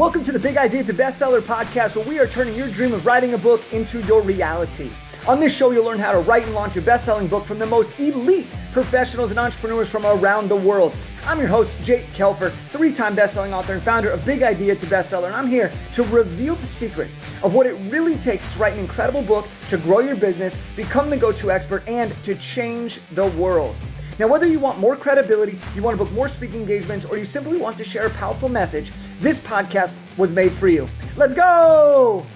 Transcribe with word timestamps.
Welcome 0.00 0.24
to 0.24 0.32
the 0.32 0.38
Big 0.38 0.56
Idea 0.56 0.82
to 0.84 0.94
Bestseller 0.94 1.42
podcast, 1.42 1.94
where 1.94 2.08
we 2.08 2.18
are 2.18 2.26
turning 2.26 2.54
your 2.54 2.70
dream 2.70 2.94
of 2.94 3.04
writing 3.04 3.34
a 3.34 3.38
book 3.38 3.60
into 3.70 4.00
your 4.06 4.22
reality. 4.22 4.90
On 5.28 5.38
this 5.38 5.54
show, 5.54 5.72
you'll 5.72 5.84
learn 5.84 5.98
how 5.98 6.12
to 6.12 6.20
write 6.20 6.44
and 6.44 6.54
launch 6.54 6.74
a 6.78 6.80
best 6.80 7.04
selling 7.04 7.28
book 7.28 7.44
from 7.44 7.58
the 7.58 7.66
most 7.66 8.00
elite 8.00 8.46
professionals 8.72 9.28
and 9.28 9.38
entrepreneurs 9.38 9.90
from 9.90 10.06
around 10.06 10.48
the 10.48 10.56
world. 10.56 10.94
I'm 11.26 11.38
your 11.38 11.48
host, 11.48 11.76
Jake 11.82 12.06
Kelfer, 12.14 12.50
three 12.70 12.94
time 12.94 13.14
best 13.14 13.34
selling 13.34 13.52
author 13.52 13.74
and 13.74 13.82
founder 13.82 14.08
of 14.08 14.24
Big 14.24 14.42
Idea 14.42 14.74
to 14.74 14.86
Bestseller, 14.86 15.26
and 15.26 15.36
I'm 15.36 15.46
here 15.46 15.70
to 15.92 16.02
reveal 16.04 16.54
the 16.54 16.66
secrets 16.66 17.18
of 17.42 17.52
what 17.52 17.66
it 17.66 17.74
really 17.92 18.16
takes 18.16 18.48
to 18.54 18.58
write 18.58 18.72
an 18.72 18.78
incredible 18.78 19.20
book, 19.20 19.46
to 19.68 19.76
grow 19.76 19.98
your 19.98 20.16
business, 20.16 20.56
become 20.76 21.10
the 21.10 21.18
go 21.18 21.30
to 21.30 21.50
expert, 21.50 21.86
and 21.86 22.10
to 22.24 22.34
change 22.36 23.02
the 23.12 23.26
world. 23.32 23.76
Now, 24.20 24.26
whether 24.26 24.46
you 24.46 24.58
want 24.58 24.78
more 24.78 24.96
credibility, 24.96 25.58
you 25.74 25.82
want 25.82 25.98
to 25.98 26.04
book 26.04 26.12
more 26.12 26.28
speaking 26.28 26.60
engagements, 26.60 27.06
or 27.06 27.16
you 27.16 27.24
simply 27.24 27.56
want 27.56 27.78
to 27.78 27.84
share 27.84 28.06
a 28.06 28.10
powerful 28.10 28.50
message, 28.50 28.92
this 29.18 29.40
podcast 29.40 29.96
was 30.18 30.30
made 30.30 30.54
for 30.54 30.68
you. 30.68 30.86
Let's 31.16 31.32
go! 31.32 32.26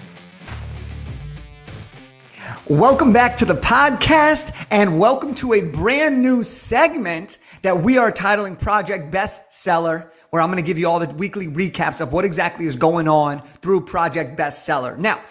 Welcome 2.67 3.13
back 3.13 3.37
to 3.37 3.45
the 3.45 3.53
podcast, 3.53 4.51
and 4.71 4.99
welcome 4.99 5.35
to 5.35 5.53
a 5.53 5.61
brand 5.61 6.19
new 6.19 6.41
segment 6.41 7.37
that 7.61 7.79
we 7.79 7.99
are 7.99 8.11
titling 8.11 8.57
Project 8.59 9.13
Bestseller, 9.13 10.09
where 10.31 10.41
I'm 10.41 10.49
going 10.49 10.57
to 10.57 10.67
give 10.67 10.79
you 10.79 10.89
all 10.89 10.97
the 10.97 11.13
weekly 11.13 11.47
recaps 11.47 12.01
of 12.01 12.11
what 12.11 12.25
exactly 12.25 12.65
is 12.65 12.75
going 12.75 13.07
on 13.07 13.43
through 13.61 13.81
Project 13.81 14.35
Bestseller. 14.35 14.97
Now, 14.97 15.21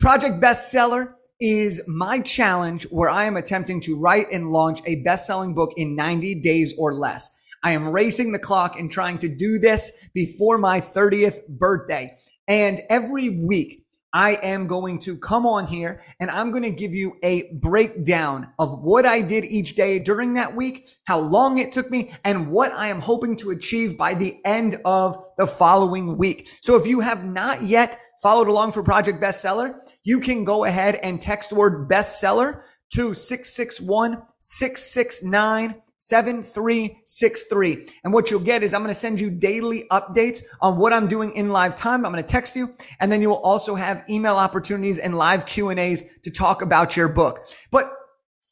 Project 0.00 0.40
Bestseller 0.40 1.14
is 1.42 1.82
my 1.88 2.20
challenge 2.20 2.84
where 2.84 3.10
I 3.10 3.24
am 3.24 3.36
attempting 3.36 3.80
to 3.82 3.98
write 3.98 4.30
and 4.30 4.52
launch 4.52 4.80
a 4.86 5.02
best 5.02 5.26
selling 5.26 5.54
book 5.54 5.72
in 5.76 5.96
90 5.96 6.36
days 6.36 6.72
or 6.78 6.94
less. 6.94 7.30
I 7.64 7.72
am 7.72 7.88
racing 7.88 8.30
the 8.30 8.38
clock 8.38 8.78
and 8.78 8.88
trying 8.88 9.18
to 9.18 9.28
do 9.28 9.58
this 9.58 9.90
before 10.14 10.56
my 10.56 10.80
30th 10.80 11.48
birthday. 11.48 12.16
And 12.46 12.80
every 12.88 13.28
week, 13.28 13.81
I 14.12 14.34
am 14.42 14.66
going 14.66 14.98
to 15.00 15.16
come 15.16 15.46
on 15.46 15.66
here 15.66 16.02
and 16.20 16.30
I'm 16.30 16.50
going 16.50 16.64
to 16.64 16.70
give 16.70 16.94
you 16.94 17.16
a 17.22 17.52
breakdown 17.54 18.48
of 18.58 18.82
what 18.82 19.06
I 19.06 19.22
did 19.22 19.44
each 19.44 19.74
day 19.74 19.98
during 19.98 20.34
that 20.34 20.54
week, 20.54 20.86
how 21.04 21.18
long 21.18 21.58
it 21.58 21.72
took 21.72 21.90
me, 21.90 22.12
and 22.24 22.50
what 22.50 22.72
I 22.72 22.88
am 22.88 23.00
hoping 23.00 23.36
to 23.38 23.50
achieve 23.50 23.96
by 23.96 24.14
the 24.14 24.38
end 24.44 24.80
of 24.84 25.16
the 25.38 25.46
following 25.46 26.18
week. 26.18 26.58
So 26.60 26.76
if 26.76 26.86
you 26.86 27.00
have 27.00 27.24
not 27.24 27.62
yet 27.62 27.98
followed 28.22 28.48
along 28.48 28.72
for 28.72 28.82
Project 28.82 29.20
Bestseller, 29.20 29.76
you 30.04 30.20
can 30.20 30.44
go 30.44 30.64
ahead 30.64 30.96
and 30.96 31.20
text 31.20 31.52
word 31.52 31.88
bestseller 31.88 32.62
to 32.92 33.14
661 33.14 34.22
669 34.38 35.74
7363. 36.02 37.86
And 38.02 38.12
what 38.12 38.28
you'll 38.28 38.40
get 38.40 38.64
is 38.64 38.74
I'm 38.74 38.82
going 38.82 38.88
to 38.88 38.94
send 38.94 39.20
you 39.20 39.30
daily 39.30 39.84
updates 39.92 40.42
on 40.60 40.76
what 40.76 40.92
I'm 40.92 41.06
doing 41.06 41.32
in 41.34 41.50
live 41.50 41.76
time. 41.76 42.04
I'm 42.04 42.10
going 42.10 42.24
to 42.24 42.28
text 42.28 42.56
you 42.56 42.74
and 42.98 43.12
then 43.12 43.22
you 43.22 43.28
will 43.28 43.36
also 43.42 43.76
have 43.76 44.02
email 44.10 44.34
opportunities 44.34 44.98
and 44.98 45.16
live 45.16 45.46
Q 45.46 45.68
and 45.68 45.78
A's 45.78 46.18
to 46.24 46.30
talk 46.32 46.60
about 46.60 46.96
your 46.96 47.06
book. 47.06 47.46
But 47.70 47.92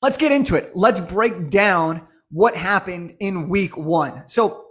let's 0.01 0.17
get 0.17 0.31
into 0.31 0.55
it. 0.55 0.71
Let's 0.77 1.01
break 1.01 1.51
down 1.51 2.07
what 2.31 2.55
happened 2.55 3.17
in 3.19 3.49
week 3.49 3.77
one. 3.77 4.23
So 4.29 4.70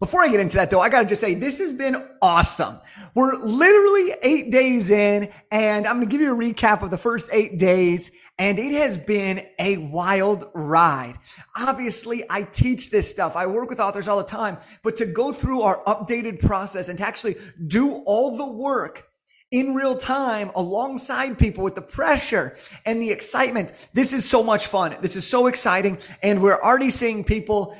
before 0.00 0.22
I 0.22 0.28
get 0.28 0.40
into 0.40 0.56
that 0.56 0.70
though, 0.70 0.80
I 0.80 0.88
got 0.88 1.02
to 1.02 1.06
just 1.06 1.20
say 1.20 1.34
this 1.34 1.58
has 1.58 1.72
been 1.72 2.08
awesome. 2.22 2.78
We're 3.14 3.34
literally 3.34 4.14
eight 4.22 4.50
days 4.50 4.90
in 4.90 5.30
and 5.50 5.86
I'm 5.86 6.00
to 6.00 6.06
give 6.06 6.20
you 6.20 6.32
a 6.32 6.36
recap 6.36 6.82
of 6.82 6.90
the 6.90 6.98
first 6.98 7.28
eight 7.32 7.58
days 7.58 8.12
and 8.38 8.58
it 8.58 8.72
has 8.72 8.96
been 8.96 9.44
a 9.58 9.78
wild 9.78 10.48
ride. 10.54 11.14
Obviously, 11.58 12.24
I 12.30 12.42
teach 12.42 12.90
this 12.90 13.10
stuff. 13.10 13.34
I 13.34 13.46
work 13.46 13.68
with 13.68 13.80
authors 13.80 14.06
all 14.06 14.18
the 14.18 14.24
time, 14.24 14.58
but 14.84 14.96
to 14.98 15.06
go 15.06 15.32
through 15.32 15.62
our 15.62 15.82
updated 15.84 16.38
process 16.38 16.88
and 16.88 16.96
to 16.98 17.06
actually 17.06 17.36
do 17.66 17.94
all 18.06 18.36
the 18.36 18.46
work 18.46 19.08
in 19.50 19.74
real 19.74 19.96
time 19.96 20.50
alongside 20.56 21.38
people 21.38 21.64
with 21.64 21.74
the 21.74 21.82
pressure 21.82 22.56
and 22.84 23.00
the 23.00 23.10
excitement. 23.10 23.88
This 23.94 24.12
is 24.12 24.28
so 24.28 24.42
much 24.42 24.66
fun. 24.66 24.96
This 25.00 25.16
is 25.16 25.26
so 25.26 25.46
exciting. 25.46 25.98
And 26.22 26.42
we're 26.42 26.60
already 26.60 26.90
seeing 26.90 27.24
people 27.24 27.76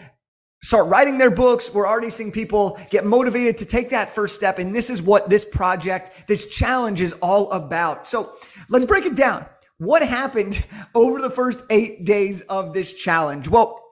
start 0.63 0.89
writing 0.89 1.19
their 1.19 1.31
books. 1.31 1.73
We're 1.73 1.87
already 1.87 2.11
seeing 2.11 2.33
people 2.33 2.79
get 2.91 3.05
motivated 3.05 3.59
to 3.59 3.65
take 3.65 3.91
that 3.91 4.11
first 4.11 4.35
step. 4.35 4.59
And 4.59 4.75
this 4.75 4.91
is 4.91 5.03
what 5.03 5.29
this 5.31 5.45
project, 5.45 6.27
this 6.27 6.47
challenge 6.47 7.01
is 7.01 7.13
all 7.23 7.51
about. 7.53 8.07
So 8.07 8.33
let's 8.69 8.87
break 8.87 9.07
it 9.07 9.15
down. 9.15 9.47
What 9.79 10.03
happened 10.03 10.65
over 10.95 11.21
the 11.21 11.31
first 11.31 11.63
eight 11.71 12.05
days 12.05 12.41
of 12.43 12.73
this 12.73 12.93
challenge? 12.93 13.49
Well, 13.49 13.85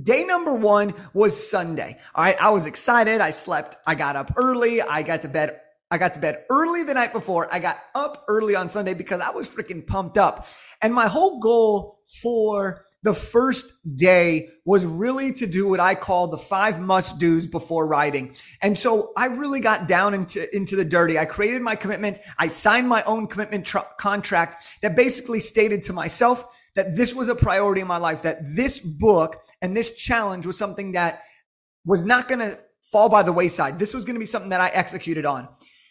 Day 0.00 0.22
number 0.22 0.54
one 0.54 0.94
was 1.14 1.50
Sunday. 1.50 1.98
All 2.14 2.22
right. 2.22 2.40
I 2.40 2.50
was 2.50 2.64
excited. 2.64 3.20
I 3.20 3.30
slept. 3.30 3.74
I 3.88 3.96
got 3.96 4.14
up 4.14 4.32
early. 4.36 4.80
I 4.80 5.02
got 5.02 5.22
to 5.22 5.28
bed. 5.28 5.58
I 5.90 5.98
got 5.98 6.14
to 6.14 6.20
bed 6.20 6.44
early 6.48 6.84
the 6.84 6.94
night 6.94 7.12
before. 7.12 7.52
I 7.52 7.58
got 7.58 7.82
up 7.96 8.24
early 8.28 8.54
on 8.54 8.68
Sunday 8.68 8.94
because 8.94 9.20
I 9.20 9.30
was 9.30 9.48
freaking 9.48 9.84
pumped 9.84 10.16
up. 10.16 10.46
And 10.80 10.94
my 10.94 11.08
whole 11.08 11.40
goal 11.40 11.98
for 12.22 12.86
the 13.02 13.14
first 13.14 13.72
day 13.96 14.50
was 14.64 14.84
really 14.84 15.32
to 15.32 15.46
do 15.46 15.68
what 15.68 15.80
I 15.80 15.94
call 15.94 16.28
the 16.28 16.36
five 16.36 16.80
must 16.80 17.18
do's 17.18 17.46
before 17.46 17.86
writing. 17.86 18.34
And 18.60 18.78
so 18.78 19.12
I 19.16 19.26
really 19.26 19.60
got 19.60 19.88
down 19.88 20.12
into, 20.12 20.54
into 20.54 20.76
the 20.76 20.84
dirty. 20.84 21.18
I 21.18 21.24
created 21.24 21.62
my 21.62 21.76
commitment. 21.76 22.18
I 22.38 22.48
signed 22.48 22.88
my 22.88 23.02
own 23.04 23.26
commitment 23.26 23.66
tr- 23.66 23.78
contract 23.98 24.64
that 24.82 24.96
basically 24.96 25.40
stated 25.40 25.82
to 25.84 25.92
myself 25.92 26.60
that 26.74 26.94
this 26.94 27.14
was 27.14 27.28
a 27.28 27.34
priority 27.34 27.80
in 27.80 27.86
my 27.86 27.96
life, 27.96 28.22
that 28.22 28.54
this 28.54 28.78
book 28.78 29.42
and 29.62 29.76
this 29.76 29.94
challenge 29.94 30.46
was 30.46 30.58
something 30.58 30.92
that 30.92 31.22
was 31.86 32.04
not 32.04 32.28
going 32.28 32.40
to 32.40 32.58
fall 32.82 33.08
by 33.08 33.22
the 33.22 33.32
wayside. 33.32 33.78
This 33.78 33.94
was 33.94 34.04
going 34.04 34.14
to 34.14 34.20
be 34.20 34.26
something 34.26 34.50
that 34.50 34.60
I 34.60 34.68
executed 34.68 35.24
on. 35.24 35.48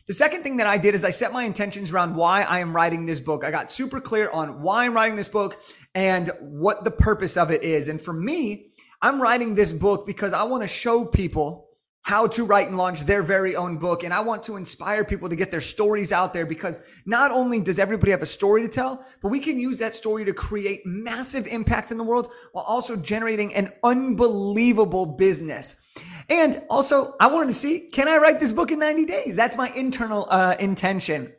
The 0.09 0.15
second 0.15 0.41
thing 0.41 0.57
that 0.57 0.65
I 0.65 0.79
did 0.79 0.95
is 0.95 1.03
I 1.03 1.11
set 1.11 1.31
my 1.31 1.43
intentions 1.43 1.91
around 1.91 2.15
why 2.15 2.41
I 2.41 2.61
am 2.61 2.75
writing 2.75 3.05
this 3.05 3.19
book. 3.19 3.43
I 3.43 3.51
got 3.51 3.71
super 3.71 4.01
clear 4.01 4.31
on 4.31 4.63
why 4.63 4.85
I'm 4.85 4.95
writing 4.95 5.15
this 5.15 5.29
book 5.29 5.61
and 5.93 6.31
what 6.39 6.83
the 6.83 6.89
purpose 6.89 7.37
of 7.37 7.51
it 7.51 7.61
is. 7.61 7.89
And 7.89 8.01
for 8.01 8.11
me, 8.11 8.71
I'm 9.03 9.21
writing 9.21 9.53
this 9.53 9.71
book 9.71 10.07
because 10.07 10.33
I 10.33 10.41
want 10.41 10.63
to 10.63 10.67
show 10.67 11.05
people 11.05 11.67
how 12.01 12.25
to 12.25 12.43
write 12.43 12.69
and 12.69 12.75
launch 12.75 13.01
their 13.01 13.21
very 13.21 13.55
own 13.55 13.77
book. 13.77 14.03
And 14.03 14.11
I 14.11 14.19
want 14.21 14.41
to 14.45 14.55
inspire 14.55 15.05
people 15.05 15.29
to 15.29 15.35
get 15.35 15.51
their 15.51 15.61
stories 15.61 16.11
out 16.11 16.33
there 16.33 16.47
because 16.47 16.79
not 17.05 17.29
only 17.29 17.61
does 17.61 17.77
everybody 17.77 18.09
have 18.09 18.23
a 18.23 18.25
story 18.25 18.63
to 18.63 18.67
tell, 18.67 19.05
but 19.21 19.29
we 19.29 19.39
can 19.39 19.59
use 19.59 19.77
that 19.77 19.93
story 19.93 20.25
to 20.25 20.33
create 20.33 20.83
massive 20.87 21.45
impact 21.45 21.91
in 21.91 21.99
the 21.99 22.03
world 22.03 22.31
while 22.53 22.65
also 22.65 22.95
generating 22.95 23.53
an 23.53 23.71
unbelievable 23.83 25.05
business. 25.05 25.85
And 26.29 26.61
also, 26.69 27.15
I 27.19 27.27
wanted 27.27 27.47
to 27.47 27.53
see, 27.53 27.89
can 27.91 28.07
I 28.07 28.17
write 28.17 28.39
this 28.39 28.51
book 28.51 28.71
in 28.71 28.79
90 28.79 29.05
days? 29.05 29.35
That's 29.35 29.57
my 29.57 29.69
internal 29.75 30.27
uh, 30.29 30.55
intention. 30.59 31.33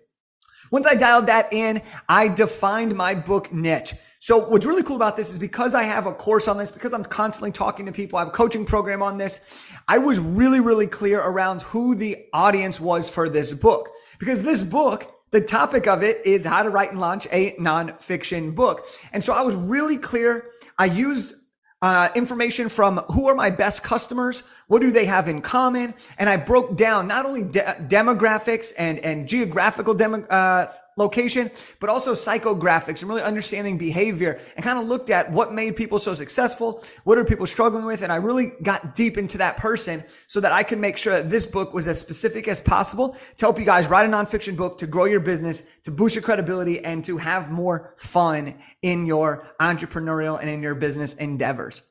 Once 0.70 0.86
I 0.86 0.94
dialed 0.94 1.26
that 1.26 1.52
in, 1.52 1.82
I 2.08 2.28
defined 2.28 2.94
my 2.94 3.14
book 3.14 3.52
niche. 3.52 3.94
So 4.22 4.36
what's 4.36 4.66
really 4.66 4.82
cool 4.82 4.96
about 4.96 5.16
this 5.16 5.32
is 5.32 5.38
because 5.38 5.74
I 5.74 5.84
have 5.84 6.06
a 6.06 6.12
course 6.12 6.46
on 6.46 6.58
this, 6.58 6.70
because 6.70 6.92
I'm 6.92 7.04
constantly 7.04 7.52
talking 7.52 7.86
to 7.86 7.92
people, 7.92 8.18
I 8.18 8.22
have 8.22 8.28
a 8.28 8.32
coaching 8.32 8.66
program 8.66 9.02
on 9.02 9.16
this. 9.16 9.66
I 9.88 9.98
was 9.98 10.18
really, 10.18 10.60
really 10.60 10.86
clear 10.86 11.20
around 11.20 11.62
who 11.62 11.94
the 11.94 12.26
audience 12.32 12.78
was 12.78 13.08
for 13.08 13.30
this 13.30 13.52
book. 13.52 13.88
Because 14.18 14.42
this 14.42 14.62
book, 14.62 15.10
the 15.30 15.40
topic 15.40 15.86
of 15.86 16.02
it 16.02 16.24
is 16.26 16.44
how 16.44 16.62
to 16.62 16.68
write 16.68 16.90
and 16.90 17.00
launch 17.00 17.26
a 17.32 17.52
nonfiction 17.52 18.54
book. 18.54 18.86
And 19.12 19.24
so 19.24 19.32
I 19.32 19.40
was 19.40 19.54
really 19.54 19.96
clear. 19.96 20.50
I 20.78 20.84
used 20.84 21.34
uh, 21.82 22.10
information 22.14 22.68
from 22.68 22.98
who 23.08 23.28
are 23.28 23.34
my 23.34 23.50
best 23.50 23.82
customers, 23.82 24.42
what 24.66 24.82
do 24.82 24.90
they 24.90 25.06
have 25.06 25.28
in 25.28 25.40
common, 25.40 25.94
and 26.18 26.28
I 26.28 26.36
broke 26.36 26.76
down 26.76 27.06
not 27.06 27.24
only 27.24 27.42
de- 27.42 27.76
demographics 27.88 28.72
and 28.78 28.98
and 29.00 29.26
geographical 29.26 29.94
demo, 29.94 30.22
uh, 30.26 30.70
location, 30.96 31.50
but 31.78 31.90
also 31.90 32.14
psychographics 32.14 33.00
and 33.00 33.08
really 33.08 33.22
understanding 33.22 33.78
behavior, 33.78 34.38
and 34.56 34.64
kind 34.64 34.78
of 34.78 34.86
looked 34.86 35.10
at 35.10 35.30
what 35.32 35.52
made 35.52 35.76
people 35.76 35.98
so 35.98 36.14
successful, 36.14 36.84
what 37.04 37.18
are 37.18 37.24
people 37.24 37.46
struggling 37.46 37.84
with, 37.84 38.02
and 38.02 38.12
I 38.12 38.16
really 38.16 38.52
got 38.62 38.94
deep 38.94 39.16
into 39.16 39.38
that 39.38 39.56
person 39.56 40.04
so 40.26 40.40
that 40.40 40.52
I 40.52 40.62
could 40.62 40.78
make 40.78 40.96
sure 40.96 41.14
that 41.14 41.30
this 41.30 41.46
book 41.46 41.72
was 41.72 41.88
as 41.88 42.00
specific 42.00 42.48
as 42.48 42.60
possible 42.60 43.16
to 43.36 43.44
help 43.46 43.58
you 43.58 43.64
guys 43.64 43.88
write 43.88 44.06
a 44.06 44.12
nonfiction 44.12 44.56
book 44.56 44.78
to 44.78 44.86
grow 44.86 45.04
your 45.04 45.20
business, 45.20 45.62
to 45.84 45.90
boost 45.90 46.14
your 46.14 46.22
credibility, 46.22 46.84
and 46.84 47.04
to 47.04 47.16
have 47.16 47.50
more 47.50 47.94
fun 47.96 48.54
in 48.82 49.06
your 49.06 49.46
entrepreneurial 49.60 50.38
and 50.40 50.50
in 50.50 50.62
your 50.62 50.74
business 50.74 51.14
endeavors. 51.14 51.82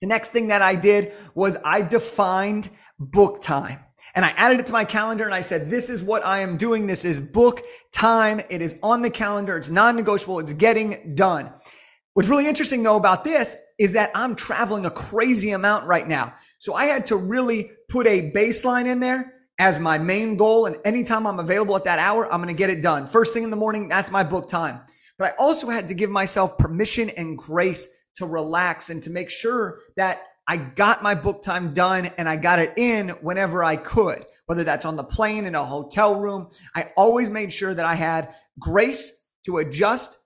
The 0.00 0.06
next 0.06 0.30
thing 0.30 0.48
that 0.48 0.62
I 0.62 0.74
did 0.76 1.12
was 1.34 1.58
I 1.64 1.82
defined 1.82 2.70
book 2.98 3.42
time. 3.42 3.80
And 4.14 4.24
I 4.24 4.30
added 4.30 4.60
it 4.60 4.66
to 4.66 4.72
my 4.72 4.84
calendar 4.84 5.24
and 5.24 5.34
I 5.34 5.40
said, 5.40 5.70
this 5.70 5.88
is 5.88 6.02
what 6.02 6.26
I 6.26 6.40
am 6.40 6.56
doing. 6.56 6.86
This 6.86 7.04
is 7.04 7.20
book 7.20 7.62
time. 7.92 8.40
It 8.50 8.60
is 8.60 8.78
on 8.82 9.02
the 9.02 9.10
calendar. 9.10 9.56
It's 9.56 9.70
non-negotiable. 9.70 10.40
It's 10.40 10.52
getting 10.52 11.14
done. 11.14 11.52
What's 12.14 12.28
really 12.28 12.48
interesting 12.48 12.82
though 12.82 12.96
about 12.96 13.24
this 13.24 13.56
is 13.78 13.92
that 13.92 14.10
I'm 14.14 14.34
traveling 14.34 14.84
a 14.86 14.90
crazy 14.90 15.50
amount 15.50 15.86
right 15.86 16.06
now. 16.06 16.34
So 16.58 16.74
I 16.74 16.86
had 16.86 17.06
to 17.06 17.16
really 17.16 17.70
put 17.88 18.06
a 18.06 18.30
baseline 18.32 18.86
in 18.86 19.00
there 19.00 19.34
as 19.58 19.78
my 19.78 19.96
main 19.96 20.36
goal. 20.36 20.66
And 20.66 20.76
anytime 20.84 21.26
I'm 21.26 21.38
available 21.38 21.76
at 21.76 21.84
that 21.84 21.98
hour, 21.98 22.24
I'm 22.32 22.42
going 22.42 22.54
to 22.54 22.58
get 22.58 22.70
it 22.70 22.82
done. 22.82 23.06
First 23.06 23.32
thing 23.32 23.44
in 23.44 23.50
the 23.50 23.56
morning, 23.56 23.88
that's 23.88 24.10
my 24.10 24.24
book 24.24 24.48
time. 24.48 24.80
But 25.18 25.28
I 25.28 25.36
also 25.38 25.68
had 25.68 25.86
to 25.88 25.94
give 25.94 26.10
myself 26.10 26.58
permission 26.58 27.10
and 27.10 27.38
grace 27.38 27.88
to 28.16 28.26
relax 28.26 28.90
and 28.90 29.02
to 29.02 29.10
make 29.10 29.30
sure 29.30 29.80
that 29.96 30.22
I 30.46 30.56
got 30.56 31.02
my 31.02 31.14
book 31.14 31.42
time 31.42 31.74
done 31.74 32.06
and 32.18 32.28
I 32.28 32.36
got 32.36 32.58
it 32.58 32.72
in 32.76 33.10
whenever 33.20 33.62
I 33.62 33.76
could. 33.76 34.26
whether 34.46 34.64
that's 34.64 34.84
on 34.84 34.96
the 34.96 35.04
plane, 35.04 35.44
in 35.44 35.54
a 35.54 35.64
hotel 35.64 36.18
room. 36.18 36.48
I 36.74 36.90
always 36.96 37.30
made 37.30 37.52
sure 37.52 37.72
that 37.72 37.86
I 37.86 37.94
had 37.94 38.34
grace 38.58 39.28
to 39.44 39.58
adjust 39.58 40.18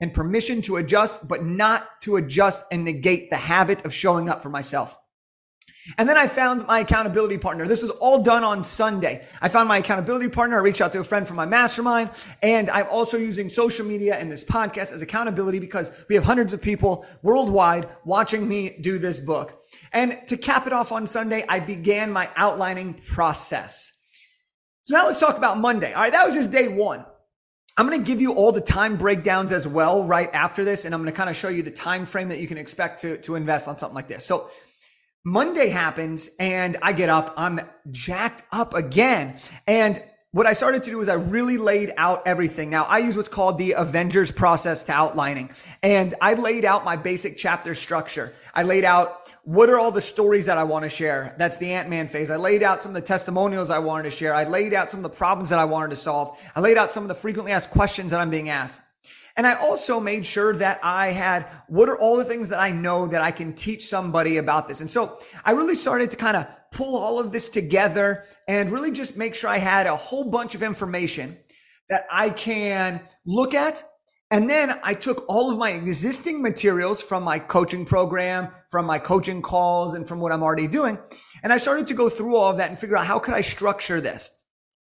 and 0.00 0.14
permission 0.14 0.62
to 0.62 0.76
adjust, 0.76 1.26
but 1.26 1.44
not 1.44 2.00
to 2.02 2.14
adjust 2.14 2.62
and 2.70 2.84
negate 2.84 3.28
the 3.28 3.36
habit 3.36 3.84
of 3.84 3.92
showing 3.92 4.28
up 4.28 4.40
for 4.40 4.50
myself. 4.50 4.96
And 5.98 6.08
then 6.08 6.16
I 6.16 6.28
found 6.28 6.64
my 6.68 6.78
accountability 6.80 7.38
partner. 7.38 7.66
This 7.66 7.82
was 7.82 7.90
all 7.90 8.22
done 8.22 8.44
on 8.44 8.62
Sunday. 8.62 9.26
I 9.40 9.48
found 9.48 9.68
my 9.68 9.78
accountability 9.78 10.28
partner. 10.28 10.56
I 10.56 10.60
reached 10.60 10.80
out 10.80 10.92
to 10.92 11.00
a 11.00 11.04
friend 11.04 11.26
from 11.26 11.36
my 11.36 11.46
mastermind 11.46 12.10
and 12.40 12.70
I'm 12.70 12.86
also 12.88 13.16
using 13.16 13.50
social 13.50 13.84
media 13.84 14.14
and 14.14 14.30
this 14.30 14.44
podcast 14.44 14.92
as 14.92 15.02
accountability 15.02 15.58
because 15.58 15.90
we 16.08 16.14
have 16.14 16.22
hundreds 16.22 16.54
of 16.54 16.62
people 16.62 17.04
worldwide 17.22 17.88
watching 18.04 18.46
me 18.46 18.78
do 18.80 19.00
this 19.00 19.18
book. 19.18 19.61
And 19.92 20.18
to 20.28 20.36
cap 20.36 20.66
it 20.66 20.72
off 20.72 20.92
on 20.92 21.06
Sunday, 21.06 21.44
I 21.48 21.60
began 21.60 22.10
my 22.10 22.30
outlining 22.36 22.94
process. 22.94 23.92
So 24.84 24.96
now 24.96 25.06
let's 25.06 25.20
talk 25.20 25.36
about 25.36 25.58
Monday. 25.58 25.92
All 25.92 26.02
right. 26.02 26.12
That 26.12 26.26
was 26.26 26.34
just 26.34 26.50
day 26.50 26.68
one. 26.68 27.04
I'm 27.76 27.88
going 27.88 27.98
to 27.98 28.06
give 28.06 28.20
you 28.20 28.34
all 28.34 28.52
the 28.52 28.60
time 28.60 28.96
breakdowns 28.96 29.52
as 29.52 29.66
well 29.66 30.04
right 30.04 30.28
after 30.34 30.64
this. 30.64 30.84
And 30.84 30.94
I'm 30.94 31.00
going 31.02 31.12
to 31.12 31.16
kind 31.16 31.30
of 31.30 31.36
show 31.36 31.48
you 31.48 31.62
the 31.62 31.70
time 31.70 32.04
frame 32.04 32.28
that 32.28 32.38
you 32.38 32.46
can 32.46 32.58
expect 32.58 33.00
to, 33.02 33.16
to 33.18 33.34
invest 33.34 33.68
on 33.68 33.78
something 33.78 33.94
like 33.94 34.08
this. 34.08 34.24
So 34.24 34.50
Monday 35.24 35.68
happens 35.68 36.30
and 36.40 36.76
I 36.82 36.92
get 36.92 37.08
up. 37.08 37.32
I'm 37.36 37.60
jacked 37.90 38.42
up 38.50 38.74
again. 38.74 39.38
And 39.66 40.02
what 40.32 40.46
I 40.46 40.54
started 40.54 40.82
to 40.84 40.90
do 40.90 41.02
is 41.02 41.10
I 41.10 41.14
really 41.14 41.58
laid 41.58 41.92
out 41.98 42.22
everything. 42.26 42.70
Now 42.70 42.84
I 42.84 42.98
use 42.98 43.18
what's 43.18 43.28
called 43.28 43.58
the 43.58 43.72
Avengers 43.72 44.32
process 44.32 44.82
to 44.84 44.92
outlining. 44.92 45.50
And 45.82 46.14
I 46.22 46.32
laid 46.34 46.64
out 46.64 46.86
my 46.86 46.96
basic 46.96 47.36
chapter 47.36 47.74
structure. 47.74 48.32
I 48.54 48.62
laid 48.62 48.84
out 48.84 49.30
what 49.44 49.68
are 49.68 49.78
all 49.78 49.90
the 49.90 50.00
stories 50.00 50.46
that 50.46 50.56
I 50.56 50.64
want 50.64 50.84
to 50.84 50.88
share? 50.88 51.34
That's 51.36 51.58
the 51.58 51.72
Ant-Man 51.72 52.08
phase. 52.08 52.30
I 52.30 52.36
laid 52.36 52.62
out 52.62 52.82
some 52.82 52.90
of 52.90 52.94
the 52.94 53.06
testimonials 53.06 53.70
I 53.70 53.78
wanted 53.78 54.04
to 54.04 54.10
share. 54.10 54.34
I 54.34 54.44
laid 54.44 54.72
out 54.72 54.90
some 54.90 55.00
of 55.00 55.04
the 55.04 55.16
problems 55.16 55.50
that 55.50 55.58
I 55.58 55.66
wanted 55.66 55.90
to 55.90 55.96
solve. 55.96 56.38
I 56.56 56.60
laid 56.60 56.78
out 56.78 56.94
some 56.94 57.04
of 57.04 57.08
the 57.08 57.14
frequently 57.14 57.52
asked 57.52 57.70
questions 57.70 58.12
that 58.12 58.20
I'm 58.20 58.30
being 58.30 58.48
asked. 58.48 58.80
And 59.36 59.46
I 59.46 59.54
also 59.54 60.00
made 60.00 60.24
sure 60.24 60.54
that 60.56 60.80
I 60.82 61.08
had 61.08 61.46
what 61.66 61.90
are 61.90 61.98
all 61.98 62.16
the 62.16 62.24
things 62.24 62.48
that 62.48 62.58
I 62.58 62.70
know 62.70 63.06
that 63.06 63.20
I 63.20 63.32
can 63.32 63.52
teach 63.52 63.86
somebody 63.86 64.38
about 64.38 64.66
this. 64.66 64.80
And 64.80 64.90
so 64.90 65.18
I 65.44 65.52
really 65.52 65.74
started 65.74 66.10
to 66.10 66.16
kind 66.16 66.36
of 66.38 66.46
pull 66.72 66.96
all 66.96 67.18
of 67.18 67.30
this 67.30 67.48
together 67.48 68.24
and 68.48 68.72
really 68.72 68.90
just 68.90 69.16
make 69.16 69.34
sure 69.34 69.50
I 69.50 69.58
had 69.58 69.86
a 69.86 69.96
whole 69.96 70.24
bunch 70.24 70.54
of 70.54 70.62
information 70.62 71.38
that 71.88 72.06
I 72.10 72.30
can 72.30 73.00
look 73.24 73.54
at. 73.54 73.84
And 74.30 74.48
then 74.48 74.80
I 74.82 74.94
took 74.94 75.26
all 75.28 75.50
of 75.50 75.58
my 75.58 75.70
existing 75.70 76.40
materials 76.40 77.02
from 77.02 77.22
my 77.22 77.38
coaching 77.38 77.84
program, 77.84 78.48
from 78.70 78.86
my 78.86 78.98
coaching 78.98 79.42
calls, 79.42 79.94
and 79.94 80.08
from 80.08 80.20
what 80.20 80.32
I'm 80.32 80.42
already 80.42 80.66
doing. 80.66 80.98
And 81.42 81.52
I 81.52 81.58
started 81.58 81.86
to 81.88 81.94
go 81.94 82.08
through 82.08 82.36
all 82.36 82.50
of 82.50 82.56
that 82.56 82.70
and 82.70 82.78
figure 82.78 82.96
out 82.96 83.06
how 83.06 83.18
could 83.18 83.34
I 83.34 83.42
structure 83.42 84.00
this. 84.00 84.30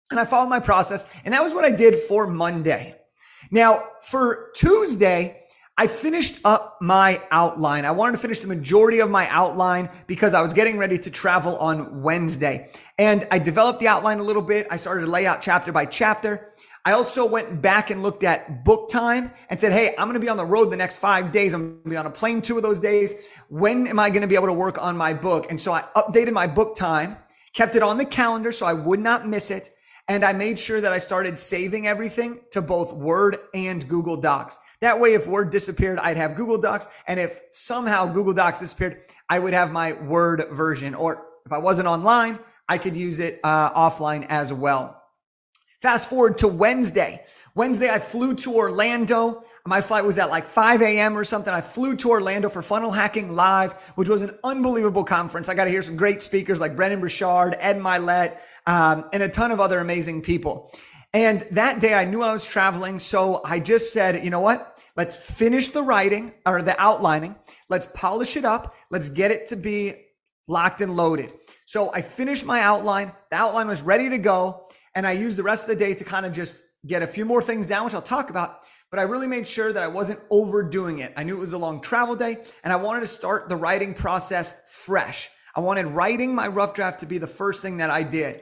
And 0.10 0.20
I 0.20 0.26
followed 0.26 0.50
my 0.50 0.60
process. 0.60 1.06
And 1.26 1.34
that 1.34 1.44
was 1.44 1.54
what 1.54 1.66
I 1.66 1.72
did 1.72 1.96
for 1.96 2.26
Monday. 2.26 2.96
Now, 3.52 3.84
for 4.02 4.52
Tuesday, 4.56 5.43
I 5.76 5.88
finished 5.88 6.40
up 6.46 6.78
my 6.82 7.20
outline. 7.32 7.86
I 7.86 7.92
wanted 7.92 8.12
to 8.12 8.18
finish 8.20 8.40
the 8.40 8.48
majority 8.48 9.00
of 9.00 9.10
my 9.10 9.28
outline 9.30 9.90
because 10.06 10.36
I 10.36 10.42
was 10.42 10.54
getting 10.54 10.78
ready 10.78 11.00
to 11.00 11.10
travel 11.10 11.58
on 11.58 12.04
Wednesday. 12.04 12.72
And 13.00 13.28
I 13.32 13.40
developed 13.40 13.80
the 13.80 13.88
outline 13.88 14.20
a 14.20 14.24
little 14.24 14.44
bit. 14.44 14.68
I 14.70 14.78
started 14.78 15.06
to 15.06 15.12
lay 15.12 15.26
out 15.26 15.42
chapter 15.42 15.72
by 15.72 15.86
chapter. 15.86 16.54
I 16.86 16.92
also 16.92 17.26
went 17.26 17.60
back 17.60 17.90
and 17.90 18.04
looked 18.04 18.24
at 18.24 18.64
book 18.64 18.92
time 18.92 19.32
and 19.50 19.60
said, 19.60 19.72
Hey, 19.72 19.96
I'm 19.98 20.06
going 20.06 20.14
to 20.14 20.20
be 20.20 20.30
on 20.30 20.38
the 20.38 20.46
road 20.46 20.70
the 20.70 20.78
next 20.78 20.98
five 20.98 21.32
days. 21.32 21.56
I'm 21.56 21.62
going 21.62 21.84
to 21.86 21.90
be 21.90 21.98
on 21.98 22.06
a 22.06 22.12
plane 22.12 22.44
two 22.44 22.58
of 22.58 22.62
those 22.62 22.78
days. 22.78 23.30
When 23.50 23.88
am 23.88 23.98
I 23.98 24.12
going 24.12 24.22
to 24.22 24.28
be 24.28 24.36
able 24.36 24.48
to 24.48 24.54
work 24.54 24.80
on 24.80 24.96
my 24.96 25.14
book? 25.14 25.50
And 25.50 25.60
so 25.60 25.74
I 25.74 25.86
updated 25.96 26.34
my 26.34 26.46
book 26.46 26.76
time, 26.76 27.18
kept 27.54 27.76
it 27.76 27.82
on 27.82 27.98
the 27.98 28.06
calendar 28.06 28.52
so 28.52 28.68
I 28.68 28.74
would 28.74 29.00
not 29.00 29.28
miss 29.28 29.50
it. 29.50 29.72
And 30.08 30.24
I 30.24 30.34
made 30.34 30.60
sure 30.60 30.82
that 30.82 30.94
I 30.94 31.00
started 31.00 31.40
saving 31.40 31.88
everything 31.88 32.42
to 32.52 32.62
both 32.62 32.94
Word 32.94 33.38
and 33.56 33.88
Google 33.88 34.18
Docs. 34.18 34.60
That 34.84 35.00
way, 35.00 35.14
if 35.14 35.28
Word 35.28 35.50
disappeared, 35.50 35.98
I'd 36.00 36.18
have 36.18 36.36
Google 36.36 36.58
Docs. 36.58 36.90
And 37.08 37.18
if 37.18 37.40
somehow 37.52 38.06
Google 38.06 38.34
Docs 38.34 38.60
disappeared, 38.60 39.04
I 39.30 39.40
would 39.40 39.54
have 39.54 39.72
my 39.72 39.94
Word 39.94 40.46
version. 40.52 40.94
Or 40.94 41.26
if 41.46 41.54
I 41.54 41.58
wasn't 41.58 41.88
online, 41.88 42.38
I 42.68 42.78
could 42.78 42.98
use 42.98 43.22
it 43.22 43.40
uh, 43.46 43.72
offline 43.72 44.26
as 44.28 44.52
well. 44.52 45.02
Fast 45.82 46.10
forward 46.10 46.38
to 46.40 46.50
Wednesday. 46.50 47.24
Wednesday, 47.56 47.90
I 47.90 47.98
flew 47.98 48.36
to 48.36 48.56
Orlando. 48.56 49.46
My 49.66 49.80
flight 49.80 50.04
was 50.04 50.18
at 50.18 50.30
like 50.30 50.46
5 50.46 50.82
a.m. 50.82 51.18
or 51.18 51.24
something. 51.24 51.54
I 51.54 51.62
flew 51.62 51.96
to 51.96 52.10
Orlando 52.10 52.50
for 52.50 52.62
Funnel 52.62 52.92
Hacking 52.92 53.34
Live, 53.34 53.72
which 53.96 54.10
was 54.10 54.22
an 54.22 54.38
unbelievable 54.44 55.06
conference. 55.06 55.48
I 55.48 55.56
got 55.56 55.64
to 55.64 55.72
hear 55.72 55.82
some 55.82 55.96
great 55.96 56.22
speakers 56.22 56.60
like 56.60 56.76
Brendon 56.76 57.00
Burchard, 57.00 57.56
Ed 57.60 57.78
Mylett, 57.78 58.40
um, 58.68 59.06
and 59.14 59.24
a 59.24 59.30
ton 59.30 59.52
of 59.52 59.62
other 59.62 59.80
amazing 59.80 60.22
people. 60.24 60.74
And 61.14 61.48
that 61.52 61.80
day 61.80 61.94
I 61.94 62.04
knew 62.04 62.22
I 62.22 62.34
was 62.34 62.46
traveling. 62.46 63.00
So 63.00 63.40
I 63.46 63.60
just 63.60 63.94
said, 63.94 64.26
you 64.26 64.30
know 64.30 64.42
what? 64.42 64.73
Let's 64.96 65.16
finish 65.16 65.70
the 65.70 65.82
writing 65.82 66.34
or 66.46 66.62
the 66.62 66.80
outlining. 66.80 67.36
Let's 67.70 67.88
polish 67.94 68.38
it 68.38 68.46
up. 68.46 68.76
Let's 68.92 69.10
get 69.10 69.32
it 69.32 69.48
to 69.48 69.56
be 69.56 69.96
locked 70.48 70.82
and 70.82 70.96
loaded. 70.96 71.34
So 71.66 71.92
I 71.94 72.02
finished 72.02 72.46
my 72.46 72.62
outline. 72.62 73.12
The 73.32 73.38
outline 73.38 73.68
was 73.68 73.82
ready 73.82 74.10
to 74.10 74.18
go. 74.18 74.68
And 74.96 75.08
I 75.08 75.14
used 75.14 75.38
the 75.38 75.44
rest 75.44 75.64
of 75.64 75.70
the 75.70 75.84
day 75.84 75.96
to 75.96 76.04
kind 76.04 76.26
of 76.26 76.34
just 76.34 76.58
get 76.86 77.02
a 77.02 77.08
few 77.08 77.26
more 77.26 77.42
things 77.42 77.66
down, 77.66 77.86
which 77.86 77.96
I'll 77.96 78.02
talk 78.02 78.30
about. 78.30 78.60
But 78.92 79.00
I 79.00 79.04
really 79.04 79.26
made 79.26 79.48
sure 79.48 79.74
that 79.74 79.82
I 79.82 79.88
wasn't 79.88 80.20
overdoing 80.30 81.00
it. 81.00 81.14
I 81.18 81.24
knew 81.24 81.38
it 81.38 81.42
was 81.42 81.54
a 81.54 81.58
long 81.58 81.82
travel 81.82 82.16
day 82.16 82.38
and 82.64 82.72
I 82.72 82.76
wanted 82.76 83.00
to 83.00 83.08
start 83.08 83.50
the 83.50 83.56
writing 83.56 83.96
process 83.96 84.62
fresh. 84.70 85.30
I 85.56 85.62
wanted 85.62 85.88
writing 85.88 86.36
my 86.36 86.48
rough 86.48 86.76
draft 86.76 87.00
to 87.00 87.08
be 87.08 87.18
the 87.18 87.26
first 87.26 87.64
thing 87.64 87.78
that 87.78 87.90
I 87.90 88.04
did. 88.04 88.42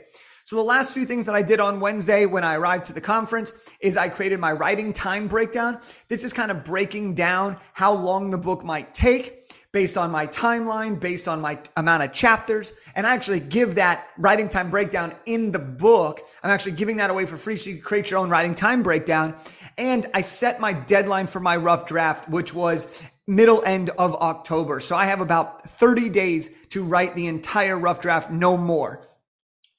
So 0.51 0.57
the 0.57 0.63
last 0.63 0.93
few 0.93 1.05
things 1.05 1.25
that 1.27 1.33
I 1.33 1.41
did 1.41 1.61
on 1.61 1.79
Wednesday 1.79 2.25
when 2.25 2.43
I 2.43 2.55
arrived 2.55 2.83
to 2.87 2.93
the 2.93 2.99
conference 2.99 3.53
is 3.79 3.95
I 3.95 4.09
created 4.09 4.37
my 4.37 4.51
writing 4.51 4.91
time 4.91 5.29
breakdown. 5.29 5.79
This 6.09 6.25
is 6.25 6.33
kind 6.33 6.51
of 6.51 6.65
breaking 6.65 7.13
down 7.13 7.55
how 7.71 7.93
long 7.93 8.29
the 8.29 8.37
book 8.37 8.61
might 8.61 8.93
take 8.93 9.49
based 9.71 9.95
on 9.95 10.11
my 10.11 10.27
timeline, 10.27 10.99
based 10.99 11.29
on 11.29 11.39
my 11.39 11.57
amount 11.77 12.03
of 12.03 12.11
chapters. 12.11 12.73
And 12.95 13.07
I 13.07 13.13
actually 13.13 13.39
give 13.39 13.75
that 13.75 14.09
writing 14.17 14.49
time 14.49 14.69
breakdown 14.69 15.15
in 15.25 15.53
the 15.53 15.59
book. 15.59 16.19
I'm 16.43 16.51
actually 16.51 16.73
giving 16.73 16.97
that 16.97 17.09
away 17.09 17.25
for 17.25 17.37
free 17.37 17.55
so 17.55 17.69
you 17.69 17.77
can 17.77 17.85
create 17.85 18.11
your 18.11 18.19
own 18.19 18.29
writing 18.29 18.53
time 18.53 18.83
breakdown. 18.83 19.33
And 19.77 20.05
I 20.13 20.19
set 20.19 20.59
my 20.59 20.73
deadline 20.73 21.27
for 21.27 21.39
my 21.39 21.55
rough 21.55 21.87
draft, 21.87 22.27
which 22.27 22.53
was 22.53 23.01
middle 23.25 23.63
end 23.63 23.91
of 23.91 24.15
October. 24.15 24.81
So 24.81 24.97
I 24.97 25.05
have 25.05 25.21
about 25.21 25.69
30 25.69 26.09
days 26.09 26.49
to 26.71 26.83
write 26.83 27.15
the 27.15 27.27
entire 27.27 27.77
rough 27.79 28.01
draft, 28.01 28.31
no 28.31 28.57
more. 28.57 29.07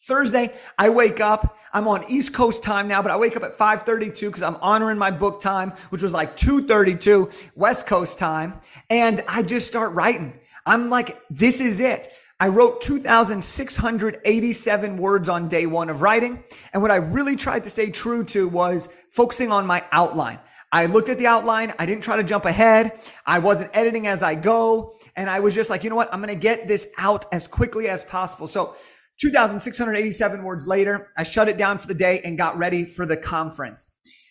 Thursday, 0.05 0.53
I 0.79 0.89
wake 0.89 1.21
up. 1.21 1.59
I'm 1.73 1.87
on 1.87 2.05
East 2.09 2.35
Coast 2.35 2.65
time 2.65 2.89
now, 2.89 3.01
but 3.03 3.13
I 3.13 3.17
wake 3.17 3.37
up 3.37 3.45
at 3.45 3.57
5:32 3.57 4.27
because 4.27 4.43
I'm 4.43 4.57
honoring 4.57 4.99
my 4.99 5.13
book 5.13 5.41
time, 5.41 5.73
which 5.91 6.03
was 6.03 6.13
like 6.13 6.37
2:32 6.37 7.31
West 7.55 7.87
Coast 7.87 8.19
time, 8.19 8.55
and 8.91 9.23
I 9.29 9.45
just 9.45 9.69
start 9.69 9.93
writing. 9.93 10.33
I'm 10.67 10.91
like, 10.91 11.23
this 11.31 11.61
is 11.61 11.79
it. 11.79 12.13
I 12.41 12.49
wrote 12.49 12.81
2,687 12.81 14.97
words 14.97 15.29
on 15.29 15.47
day 15.47 15.67
one 15.67 15.89
of 15.89 16.03
writing. 16.03 16.43
And 16.73 16.83
what 16.83 16.91
I 16.91 16.97
really 16.97 17.37
tried 17.37 17.63
to 17.63 17.71
stay 17.71 17.89
true 17.89 18.25
to 18.25 18.49
was 18.49 18.89
focusing 19.11 19.53
on 19.53 19.65
my 19.65 19.85
outline. 19.93 20.41
I 20.73 20.87
looked 20.87 21.11
at 21.11 21.19
the 21.19 21.29
outline. 21.29 21.73
I 21.79 21.87
didn't 21.87 22.03
try 22.03 22.17
to 22.17 22.25
jump 22.25 22.47
ahead. 22.47 22.99
I 23.27 23.39
wasn't 23.39 23.71
editing 23.75 24.09
as 24.09 24.25
I 24.25 24.35
go. 24.35 24.97
And 25.15 25.31
I 25.31 25.39
was 25.39 25.55
just 25.55 25.71
like, 25.71 25.85
you 25.85 25.91
know 25.91 25.97
what? 25.97 26.13
I'm 26.13 26.21
going 26.21 26.35
to 26.35 26.41
get 26.41 26.67
this 26.67 26.89
out 26.99 27.27
as 27.33 27.47
quickly 27.47 27.89
as 27.89 28.03
possible. 28.03 28.49
So 28.49 28.75
2,687 29.21 30.43
words 30.43 30.67
later, 30.67 31.11
I 31.17 31.23
shut 31.23 31.49
it 31.49 31.59
down 31.59 31.79
for 31.79 31.87
the 31.87 31.95
day 31.95 32.21
and 32.25 32.39
got 32.39 32.59
ready 32.59 32.85
for 32.85 33.07
the 33.07 33.17
conference. 33.17 33.87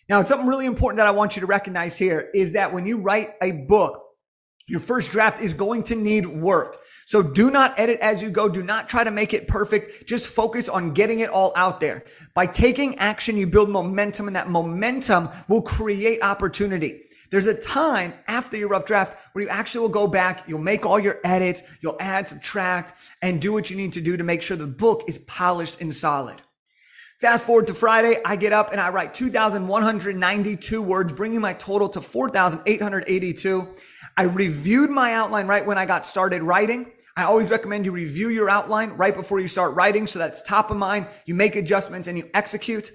Now, 0.08 0.22
something 0.24 0.46
really 0.46 0.66
important 0.66 0.98
that 0.98 1.06
I 1.06 1.12
want 1.12 1.36
you 1.36 1.40
to 1.40 1.46
recognize 1.46 1.96
here 1.96 2.30
is 2.34 2.52
that 2.52 2.72
when 2.72 2.86
you 2.86 2.98
write 2.98 3.30
a 3.40 3.52
book, 3.52 4.02
your 4.66 4.80
first 4.80 5.10
draft 5.10 5.40
is 5.40 5.54
going 5.54 5.82
to 5.84 5.94
need 5.94 6.26
work. 6.26 6.78
So 7.06 7.22
do 7.22 7.50
not 7.50 7.78
edit 7.78 8.00
as 8.00 8.22
you 8.22 8.30
go. 8.30 8.48
Do 8.48 8.62
not 8.62 8.88
try 8.88 9.04
to 9.04 9.10
make 9.10 9.34
it 9.34 9.48
perfect. 9.48 10.06
Just 10.06 10.28
focus 10.28 10.68
on 10.68 10.94
getting 10.94 11.20
it 11.20 11.30
all 11.30 11.52
out 11.56 11.80
there. 11.80 12.04
By 12.34 12.46
taking 12.46 12.96
action, 12.98 13.36
you 13.36 13.46
build 13.46 13.70
momentum 13.70 14.28
and 14.28 14.36
that 14.36 14.48
momentum 14.48 15.28
will 15.48 15.62
create 15.62 16.22
opportunity. 16.22 17.02
There's 17.32 17.46
a 17.46 17.54
time 17.54 18.12
after 18.28 18.58
your 18.58 18.68
rough 18.68 18.84
draft 18.84 19.16
where 19.32 19.42
you 19.42 19.48
actually 19.48 19.80
will 19.80 19.88
go 19.88 20.06
back, 20.06 20.44
you'll 20.46 20.58
make 20.58 20.84
all 20.84 21.00
your 21.00 21.18
edits, 21.24 21.62
you'll 21.80 21.96
add, 21.98 22.28
subtract, 22.28 22.92
and 23.22 23.40
do 23.40 23.54
what 23.54 23.70
you 23.70 23.76
need 23.76 23.94
to 23.94 24.02
do 24.02 24.18
to 24.18 24.22
make 24.22 24.42
sure 24.42 24.54
the 24.54 24.66
book 24.66 25.04
is 25.08 25.16
polished 25.16 25.80
and 25.80 25.94
solid. 25.94 26.42
Fast 27.22 27.46
forward 27.46 27.66
to 27.68 27.74
Friday, 27.74 28.20
I 28.22 28.36
get 28.36 28.52
up 28.52 28.72
and 28.72 28.80
I 28.80 28.90
write 28.90 29.14
2,192 29.14 30.82
words, 30.82 31.10
bringing 31.14 31.40
my 31.40 31.54
total 31.54 31.88
to 31.88 32.02
4,882. 32.02 33.74
I 34.18 34.22
reviewed 34.24 34.90
my 34.90 35.14
outline 35.14 35.46
right 35.46 35.64
when 35.64 35.78
I 35.78 35.86
got 35.86 36.04
started 36.04 36.42
writing. 36.42 36.92
I 37.16 37.22
always 37.22 37.48
recommend 37.48 37.86
you 37.86 37.92
review 37.92 38.28
your 38.28 38.50
outline 38.50 38.90
right 38.90 39.14
before 39.14 39.40
you 39.40 39.48
start 39.48 39.74
writing 39.74 40.06
so 40.06 40.18
that 40.18 40.32
it's 40.32 40.42
top 40.42 40.70
of 40.70 40.76
mind. 40.76 41.06
You 41.24 41.34
make 41.34 41.56
adjustments 41.56 42.08
and 42.08 42.18
you 42.18 42.28
execute. 42.34 42.92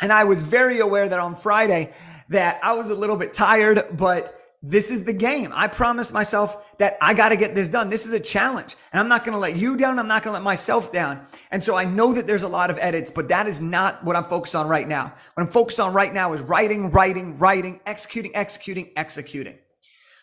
And 0.00 0.12
I 0.12 0.24
was 0.24 0.44
very 0.44 0.78
aware 0.78 1.08
that 1.08 1.18
on 1.18 1.34
Friday 1.34 1.94
that 2.28 2.60
I 2.62 2.72
was 2.72 2.90
a 2.90 2.94
little 2.94 3.16
bit 3.16 3.34
tired, 3.34 3.84
but 3.92 4.36
this 4.62 4.90
is 4.90 5.04
the 5.04 5.12
game. 5.12 5.52
I 5.54 5.68
promised 5.68 6.12
myself 6.12 6.76
that 6.78 6.96
I 7.00 7.14
got 7.14 7.28
to 7.28 7.36
get 7.36 7.54
this 7.54 7.68
done. 7.68 7.88
This 7.88 8.06
is 8.06 8.12
a 8.12 8.20
challenge 8.20 8.74
and 8.92 8.98
I'm 8.98 9.08
not 9.08 9.24
going 9.24 9.34
to 9.34 9.38
let 9.38 9.56
you 9.56 9.76
down. 9.76 9.98
I'm 9.98 10.08
not 10.08 10.22
going 10.22 10.32
to 10.32 10.38
let 10.38 10.42
myself 10.42 10.92
down. 10.92 11.24
And 11.50 11.62
so 11.62 11.76
I 11.76 11.84
know 11.84 12.12
that 12.12 12.26
there's 12.26 12.42
a 12.42 12.48
lot 12.48 12.70
of 12.70 12.78
edits, 12.80 13.10
but 13.10 13.28
that 13.28 13.46
is 13.46 13.60
not 13.60 14.02
what 14.02 14.16
I'm 14.16 14.24
focused 14.24 14.56
on 14.56 14.66
right 14.66 14.88
now. 14.88 15.14
What 15.34 15.46
I'm 15.46 15.52
focused 15.52 15.78
on 15.78 15.92
right 15.92 16.12
now 16.12 16.32
is 16.32 16.40
writing, 16.42 16.90
writing, 16.90 17.38
writing, 17.38 17.80
executing, 17.86 18.34
executing, 18.34 18.90
executing. 18.96 19.58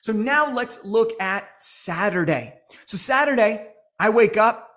So 0.01 0.11
now 0.11 0.51
let's 0.51 0.83
look 0.83 1.13
at 1.21 1.49
Saturday. 1.61 2.55
So 2.87 2.97
Saturday, 2.97 3.69
I 3.99 4.09
wake 4.09 4.35
up 4.35 4.69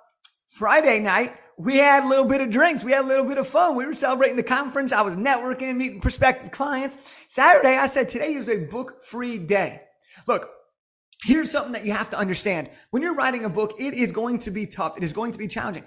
Friday 0.46 1.00
night 1.00 1.34
we 1.58 1.78
had 1.78 2.04
a 2.04 2.08
little 2.08 2.24
bit 2.24 2.40
of 2.40 2.50
drinks. 2.50 2.84
We 2.84 2.92
had 2.92 3.04
a 3.04 3.08
little 3.08 3.24
bit 3.24 3.38
of 3.38 3.48
fun. 3.48 3.76
We 3.76 3.86
were 3.86 3.94
celebrating 3.94 4.36
the 4.36 4.42
conference. 4.42 4.92
I 4.92 5.02
was 5.02 5.16
networking, 5.16 5.76
meeting 5.76 6.00
prospective 6.00 6.50
clients. 6.50 7.16
Saturday, 7.28 7.76
I 7.76 7.86
said, 7.86 8.08
today 8.08 8.34
is 8.34 8.48
a 8.48 8.58
book 8.58 9.02
free 9.02 9.38
day. 9.38 9.80
Look, 10.26 10.50
here's 11.24 11.50
something 11.50 11.72
that 11.72 11.86
you 11.86 11.92
have 11.92 12.10
to 12.10 12.18
understand. 12.18 12.68
When 12.90 13.02
you're 13.02 13.14
writing 13.14 13.46
a 13.46 13.48
book, 13.48 13.74
it 13.78 13.94
is 13.94 14.12
going 14.12 14.38
to 14.40 14.50
be 14.50 14.66
tough. 14.66 14.98
It 14.98 15.02
is 15.02 15.14
going 15.14 15.32
to 15.32 15.38
be 15.38 15.48
challenging. 15.48 15.84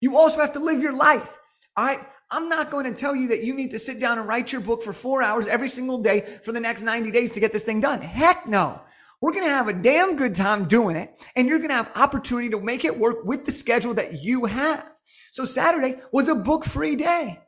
You 0.00 0.16
also 0.16 0.40
have 0.40 0.52
to 0.54 0.60
live 0.60 0.80
your 0.80 0.96
life. 0.96 1.38
All 1.76 1.84
right. 1.84 2.00
I'm 2.32 2.48
not 2.48 2.70
going 2.70 2.84
to 2.84 2.94
tell 2.94 3.14
you 3.14 3.28
that 3.28 3.42
you 3.42 3.54
need 3.54 3.72
to 3.72 3.78
sit 3.78 3.98
down 3.98 4.18
and 4.18 4.26
write 4.26 4.52
your 4.52 4.60
book 4.60 4.82
for 4.82 4.92
four 4.92 5.20
hours 5.20 5.48
every 5.48 5.68
single 5.68 5.98
day 5.98 6.20
for 6.44 6.52
the 6.52 6.60
next 6.60 6.82
90 6.82 7.10
days 7.10 7.32
to 7.32 7.40
get 7.40 7.52
this 7.52 7.64
thing 7.64 7.80
done. 7.80 8.00
Heck 8.00 8.46
no. 8.46 8.80
We're 9.20 9.32
going 9.32 9.44
to 9.44 9.50
have 9.50 9.68
a 9.68 9.72
damn 9.72 10.16
good 10.16 10.34
time 10.34 10.66
doing 10.66 10.96
it 10.96 11.26
and 11.36 11.48
you're 11.48 11.58
going 11.58 11.70
to 11.70 11.74
have 11.74 11.90
opportunity 11.96 12.48
to 12.50 12.60
make 12.60 12.84
it 12.84 12.96
work 12.96 13.24
with 13.24 13.44
the 13.44 13.52
schedule 13.52 13.94
that 13.94 14.22
you 14.22 14.46
have. 14.46 14.86
So 15.32 15.44
Saturday 15.44 16.00
was 16.12 16.28
a 16.28 16.34
book 16.34 16.64
free 16.64 16.96
day. 16.96 17.40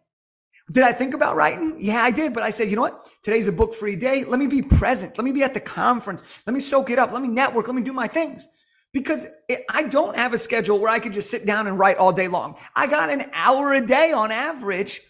Did 0.73 0.85
I 0.85 0.93
think 0.93 1.15
about 1.15 1.37
writing? 1.37 1.77
Yeah, 1.79 2.03
I 2.03 2.11
did. 2.11 2.33
But 2.33 2.43
I 2.43 2.51
said, 2.51 2.71
you 2.71 2.77
know 2.77 2.83
what? 2.83 3.11
Today's 3.23 3.49
a 3.49 3.53
book 3.53 3.75
free 3.75 3.97
day. 3.97 4.25
Let 4.25 4.39
me 4.39 4.47
be 4.47 4.63
present. 4.63 5.19
Let 5.19 5.25
me 5.25 5.33
be 5.33 5.43
at 5.43 5.55
the 5.55 5.61
conference. 5.61 6.43
Let 6.47 6.55
me 6.55 6.61
soak 6.61 6.91
it 6.91 6.99
up. 6.99 7.13
Let 7.13 7.23
me 7.23 7.29
network. 7.29 7.67
Let 7.67 7.77
me 7.77 7.83
do 7.83 7.93
my 7.93 8.07
things. 8.07 8.49
Because 8.93 9.27
it, 9.49 9.65
I 9.71 9.85
don't 9.85 10.17
have 10.17 10.35
a 10.35 10.39
schedule 10.39 10.79
where 10.79 10.91
I 10.91 10.99
could 10.99 11.13
just 11.13 11.31
sit 11.31 11.47
down 11.47 11.67
and 11.67 11.79
write 11.79 11.97
all 11.97 12.13
day 12.13 12.29
long. 12.29 12.57
I 12.77 12.87
got 12.87 13.11
an 13.11 13.25
hour 13.33 13.73
a 13.75 13.81
day 13.81 14.13
on 14.13 14.31
average 14.31 15.01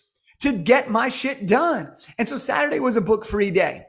to 0.40 0.52
get 0.52 0.90
my 0.90 1.09
shit 1.09 1.47
done. 1.47 1.92
And 2.18 2.28
so 2.28 2.38
Saturday 2.38 2.80
was 2.80 2.97
a 2.97 3.00
book 3.00 3.25
free 3.25 3.50
day. 3.50 3.87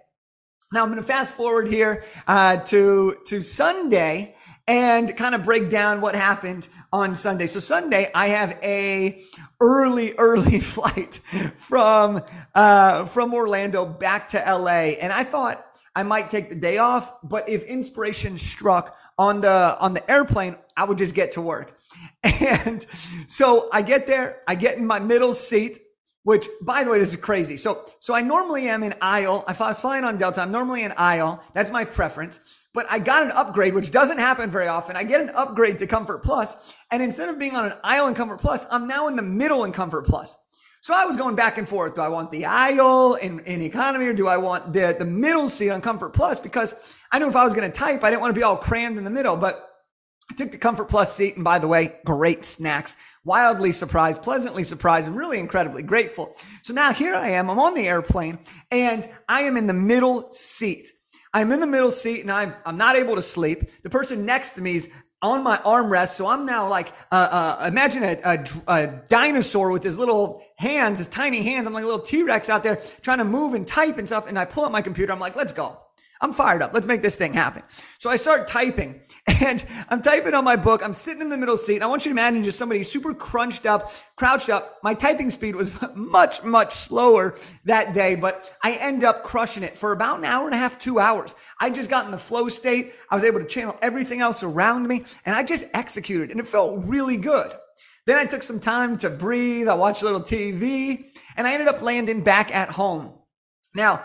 Now 0.74 0.82
I'm 0.82 0.90
going 0.90 1.00
to 1.00 1.08
fast 1.08 1.36
forward 1.36 1.68
here 1.68 2.04
uh, 2.28 2.58
to 2.58 3.18
to 3.28 3.42
Sunday 3.44 4.33
and 4.68 5.16
kind 5.18 5.36
of 5.36 5.44
break 5.44 5.70
down 5.70 6.00
what 6.00 6.16
happened 6.16 6.68
on 6.92 7.16
Sunday. 7.16 7.48
So 7.48 7.60
Sunday, 7.60 8.10
I 8.16 8.28
have 8.30 8.58
a 8.64 9.24
early, 9.60 10.14
early 10.18 10.60
flight 10.60 11.16
from, 11.58 12.22
uh, 12.56 13.06
from 13.06 13.34
Orlando 13.34 13.86
back 13.86 14.30
to 14.30 14.38
LA. 14.38 14.96
And 15.02 15.12
I 15.12 15.24
thought 15.24 15.66
I 15.96 16.04
might 16.04 16.30
take 16.30 16.50
the 16.50 16.56
day 16.56 16.78
off, 16.78 17.14
but 17.24 17.48
if 17.50 17.66
inspiration 17.66 18.38
struck 18.38 18.98
on 19.18 19.42
the, 19.42 19.78
on 19.80 19.94
the 19.94 20.10
airplane, 20.10 20.56
I 20.76 20.86
would 20.86 20.98
just 20.98 21.14
get 21.16 21.34
to 21.34 21.42
work. 21.42 21.78
And 22.24 22.86
so 23.28 23.70
I 23.72 23.82
get 23.82 24.08
there, 24.08 24.42
I 24.48 24.56
get 24.56 24.78
in 24.78 24.86
my 24.86 25.00
middle 25.00 25.34
seat, 25.34 25.80
which 26.24 26.48
by 26.62 26.84
the 26.84 26.90
way, 26.90 27.00
this 27.00 27.10
is 27.10 27.16
crazy. 27.18 27.58
So, 27.58 27.90
so 28.00 28.14
I 28.14 28.22
normally 28.22 28.70
am 28.70 28.84
in 28.84 28.94
aisle. 29.02 29.44
If 29.48 29.62
I 29.62 29.70
was 29.70 29.82
flying 29.82 30.04
on 30.04 30.18
Delta, 30.18 30.42
I'm 30.42 30.52
normally 30.52 30.84
in 30.84 30.94
aisle. 30.98 31.44
That's 31.54 31.70
my 31.70 31.84
preference 31.86 32.58
but 32.74 32.86
I 32.90 33.00
got 33.00 33.24
an 33.24 33.32
upgrade, 33.32 33.74
which 33.74 33.92
doesn't 33.92 34.18
happen 34.18 34.50
very 34.50 34.68
often. 34.68 34.96
I 34.96 35.04
get 35.04 35.22
an 35.22 35.30
upgrade 35.30 35.80
to 35.80 35.88
Comfort 35.88 36.24
Plus, 36.24 36.74
and 36.92 37.02
instead 37.02 37.30
of 37.30 37.38
being 37.38 37.56
on 37.56 37.66
an 37.66 37.74
aisle 37.84 38.08
in 38.08 38.16
Comfort 38.16 38.42
Plus, 38.42 38.66
I'm 38.72 38.88
now 38.88 39.08
in 39.08 39.16
the 39.16 39.22
middle 39.22 39.64
in 39.64 39.72
Comfort 39.72 40.06
Plus. 40.06 40.36
So 40.84 40.94
I 40.94 41.06
was 41.06 41.16
going 41.16 41.36
back 41.36 41.58
and 41.58 41.66
forth. 41.66 41.96
Do 41.96 42.02
I 42.02 42.10
want 42.10 42.30
the 42.30 42.44
aisle 42.44 43.14
in, 43.14 43.40
in 43.46 43.62
economy 43.62 44.06
or 44.06 44.12
do 44.12 44.28
I 44.28 44.36
want 44.36 44.74
the, 44.74 44.94
the 45.00 45.06
middle 45.06 45.48
seat 45.48 45.70
on 45.70 45.80
Comfort 45.80 46.10
Plus? 46.10 46.42
Because 46.42 46.94
I 47.10 47.20
knew 47.20 47.30
if 47.30 47.38
I 47.38 47.46
was 47.46 47.54
going 47.54 47.72
to 47.72 47.74
type, 47.74 48.04
I 48.04 48.10
didn't 48.10 48.22
want 48.22 48.36
to 48.36 48.38
be 48.38 48.44
all 48.44 48.58
crammed 48.58 48.98
in 48.98 49.06
the 49.06 49.10
middle, 49.10 49.38
but 49.38 49.70
I 50.30 50.34
took 50.34 50.52
the 50.52 50.58
Comfort 50.58 50.90
Plus 50.90 51.16
seat. 51.16 51.36
And 51.36 51.44
by 51.46 51.58
the 51.58 51.70
way, 51.70 51.96
great 52.04 52.44
snacks, 52.44 52.98
wildly 53.24 53.72
surprised, 53.72 54.22
pleasantly 54.22 54.66
surprised, 54.66 55.08
and 55.08 55.16
really 55.16 55.40
incredibly 55.40 55.84
grateful. 55.84 56.36
So 56.64 56.74
now 56.74 56.92
here 56.92 57.16
I 57.16 57.30
am. 57.30 57.50
I'm 57.50 57.60
on 57.60 57.76
the 57.76 57.88
airplane 57.88 58.40
and 58.70 59.10
I 59.30 59.44
am 59.44 59.56
in 59.56 59.68
the 59.68 59.74
middle 59.74 60.34
seat. 60.34 60.92
I'm 61.34 61.52
in 61.52 61.60
the 61.60 61.68
middle 61.68 61.92
seat 61.92 62.22
and 62.22 62.32
I'm, 62.32 62.54
I'm 62.66 62.78
not 62.78 62.96
able 62.96 63.16
to 63.16 63.22
sleep. 63.22 63.70
The 63.82 63.90
person 63.90 64.26
next 64.26 64.52
to 64.52 64.62
me 64.62 64.76
is 64.76 64.90
on 65.22 65.42
my 65.42 65.58
armrest. 65.60 66.10
So 66.10 66.28
I'm 66.28 66.46
now 66.46 66.68
like, 66.68 66.94
uh, 67.12 67.58
uh, 67.60 67.66
imagine 67.68 68.04
a, 68.04 68.20
a, 68.24 68.46
a, 68.68 68.88
dinosaur 69.08 69.72
with 69.72 69.82
his 69.82 69.98
little 69.98 70.44
hands, 70.58 71.00
his 71.00 71.08
tiny 71.08 71.42
hands. 71.42 71.66
I'm 71.66 71.74
like 71.74 71.84
a 71.84 71.88
little 71.88 72.02
T-Rex 72.02 72.50
out 72.50 72.62
there 72.62 72.82
trying 73.02 73.20
to 73.20 73.24
move 73.24 73.54
and 73.54 73.66
type 73.66 73.98
and 73.98 74.08
stuff. 74.08 74.28
And 74.28 74.38
I 74.38 74.46
pull 74.46 74.66
up 74.66 74.72
my 74.72 74.82
computer. 74.82 75.14
I'm 75.14 75.20
like, 75.20 75.36
let's 75.36 75.54
go. 75.54 75.83
I'm 76.24 76.32
fired 76.32 76.62
up. 76.62 76.74
Let's 76.74 76.88
make 76.88 77.02
this 77.02 77.18
thing 77.18 77.34
happen. 77.34 77.64
So 78.00 78.10
I 78.10 78.16
start 78.16 78.48
typing 78.48 79.02
and 79.28 79.64
I'm 79.90 80.02
typing 80.02 80.34
on 80.34 80.46
my 80.46 80.56
book. 80.56 80.82
I'm 80.82 80.94
sitting 80.94 81.22
in 81.22 81.28
the 81.28 81.38
middle 81.38 81.58
seat. 81.58 81.76
And 81.76 81.84
I 81.84 81.88
want 81.88 82.06
you 82.06 82.10
to 82.12 82.14
imagine 82.14 82.44
just 82.44 82.58
somebody 82.58 82.82
super 82.84 83.14
crunched 83.14 83.66
up, 83.66 83.92
crouched 84.16 84.50
up. 84.50 84.78
My 84.84 84.94
typing 84.94 85.30
speed 85.30 85.54
was 85.54 85.70
much, 85.96 86.42
much 86.42 86.74
slower 86.74 87.36
that 87.66 87.94
day, 87.94 88.16
but 88.16 88.54
I 88.64 88.76
end 88.76 89.04
up 89.04 89.26
crushing 89.26 89.64
it 89.64 89.78
for 89.78 89.92
about 89.92 90.20
an 90.20 90.24
hour 90.24 90.46
and 90.46 90.56
a 90.56 90.58
half, 90.58 90.80
two 90.80 90.98
hours. 90.98 91.36
I 91.60 91.70
just 91.70 91.90
got 91.90 92.06
in 92.06 92.12
the 92.12 92.18
flow 92.18 92.48
state. 92.48 92.94
I 93.10 93.16
was 93.16 93.26
able 93.26 93.42
to 93.42 93.46
channel 93.46 93.78
everything 93.82 94.22
else 94.22 94.44
around 94.44 94.88
me 94.88 95.04
and 95.26 95.36
I 95.36 95.44
just 95.44 95.66
executed 95.74 96.32
and 96.32 96.40
it 96.40 96.48
felt 96.48 96.86
really 96.86 97.18
good. 97.18 97.52
Then 98.06 98.18
I 98.18 98.24
took 98.24 98.44
some 98.44 98.62
time 98.62 98.98
to 99.00 99.10
breathe. 99.10 99.68
I 99.68 99.74
watched 99.74 100.04
a 100.04 100.06
little 100.06 100.22
TV 100.22 101.04
and 101.36 101.46
I 101.46 101.52
ended 101.52 101.68
up 101.68 101.82
landing 101.82 102.22
back 102.22 102.56
at 102.56 102.70
home. 102.70 103.12
Now, 103.76 104.04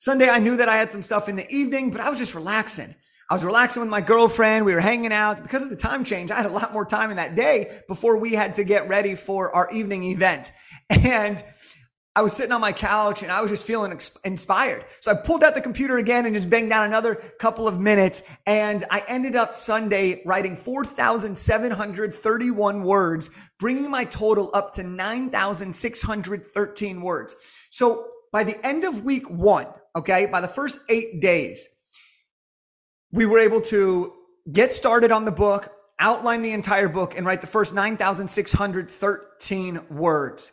Sunday, 0.00 0.28
I 0.30 0.38
knew 0.38 0.56
that 0.56 0.70
I 0.70 0.76
had 0.76 0.90
some 0.90 1.02
stuff 1.02 1.28
in 1.28 1.36
the 1.36 1.46
evening, 1.50 1.90
but 1.90 2.00
I 2.00 2.08
was 2.08 2.18
just 2.18 2.34
relaxing. 2.34 2.94
I 3.28 3.34
was 3.34 3.44
relaxing 3.44 3.80
with 3.80 3.90
my 3.90 4.00
girlfriend. 4.00 4.64
We 4.64 4.72
were 4.72 4.80
hanging 4.80 5.12
out. 5.12 5.42
Because 5.42 5.60
of 5.60 5.68
the 5.68 5.76
time 5.76 6.04
change, 6.04 6.30
I 6.30 6.36
had 6.36 6.46
a 6.46 6.50
lot 6.50 6.72
more 6.72 6.86
time 6.86 7.10
in 7.10 7.18
that 7.18 7.34
day 7.34 7.82
before 7.86 8.16
we 8.16 8.32
had 8.32 8.54
to 8.54 8.64
get 8.64 8.88
ready 8.88 9.14
for 9.14 9.54
our 9.54 9.70
evening 9.70 10.04
event. 10.04 10.52
And 10.88 11.44
I 12.16 12.22
was 12.22 12.32
sitting 12.32 12.50
on 12.50 12.60
my 12.62 12.72
couch 12.72 13.22
and 13.22 13.30
I 13.30 13.42
was 13.42 13.50
just 13.50 13.66
feeling 13.66 13.92
inspired. 14.24 14.86
So 15.02 15.12
I 15.12 15.14
pulled 15.14 15.44
out 15.44 15.54
the 15.54 15.60
computer 15.60 15.98
again 15.98 16.26
and 16.26 16.34
just 16.34 16.50
banged 16.50 16.70
down 16.70 16.86
another 16.86 17.14
couple 17.38 17.68
of 17.68 17.78
minutes. 17.78 18.24
And 18.46 18.84
I 18.90 19.04
ended 19.06 19.36
up 19.36 19.54
Sunday 19.54 20.22
writing 20.24 20.56
4,731 20.56 22.82
words, 22.82 23.30
bringing 23.58 23.88
my 23.90 24.04
total 24.04 24.50
up 24.54 24.72
to 24.74 24.82
9,613 24.82 27.02
words. 27.02 27.36
So 27.68 28.08
by 28.32 28.44
the 28.44 28.66
end 28.66 28.84
of 28.84 29.04
week 29.04 29.28
one, 29.30 29.66
okay, 29.96 30.26
by 30.26 30.40
the 30.40 30.48
first 30.48 30.78
eight 30.88 31.20
days, 31.20 31.68
we 33.12 33.26
were 33.26 33.38
able 33.38 33.60
to 33.62 34.12
get 34.52 34.72
started 34.72 35.12
on 35.12 35.24
the 35.24 35.32
book, 35.32 35.72
outline 35.98 36.42
the 36.42 36.52
entire 36.52 36.88
book, 36.88 37.16
and 37.16 37.26
write 37.26 37.40
the 37.40 37.46
first 37.46 37.74
9,613 37.74 39.80
words. 39.90 40.52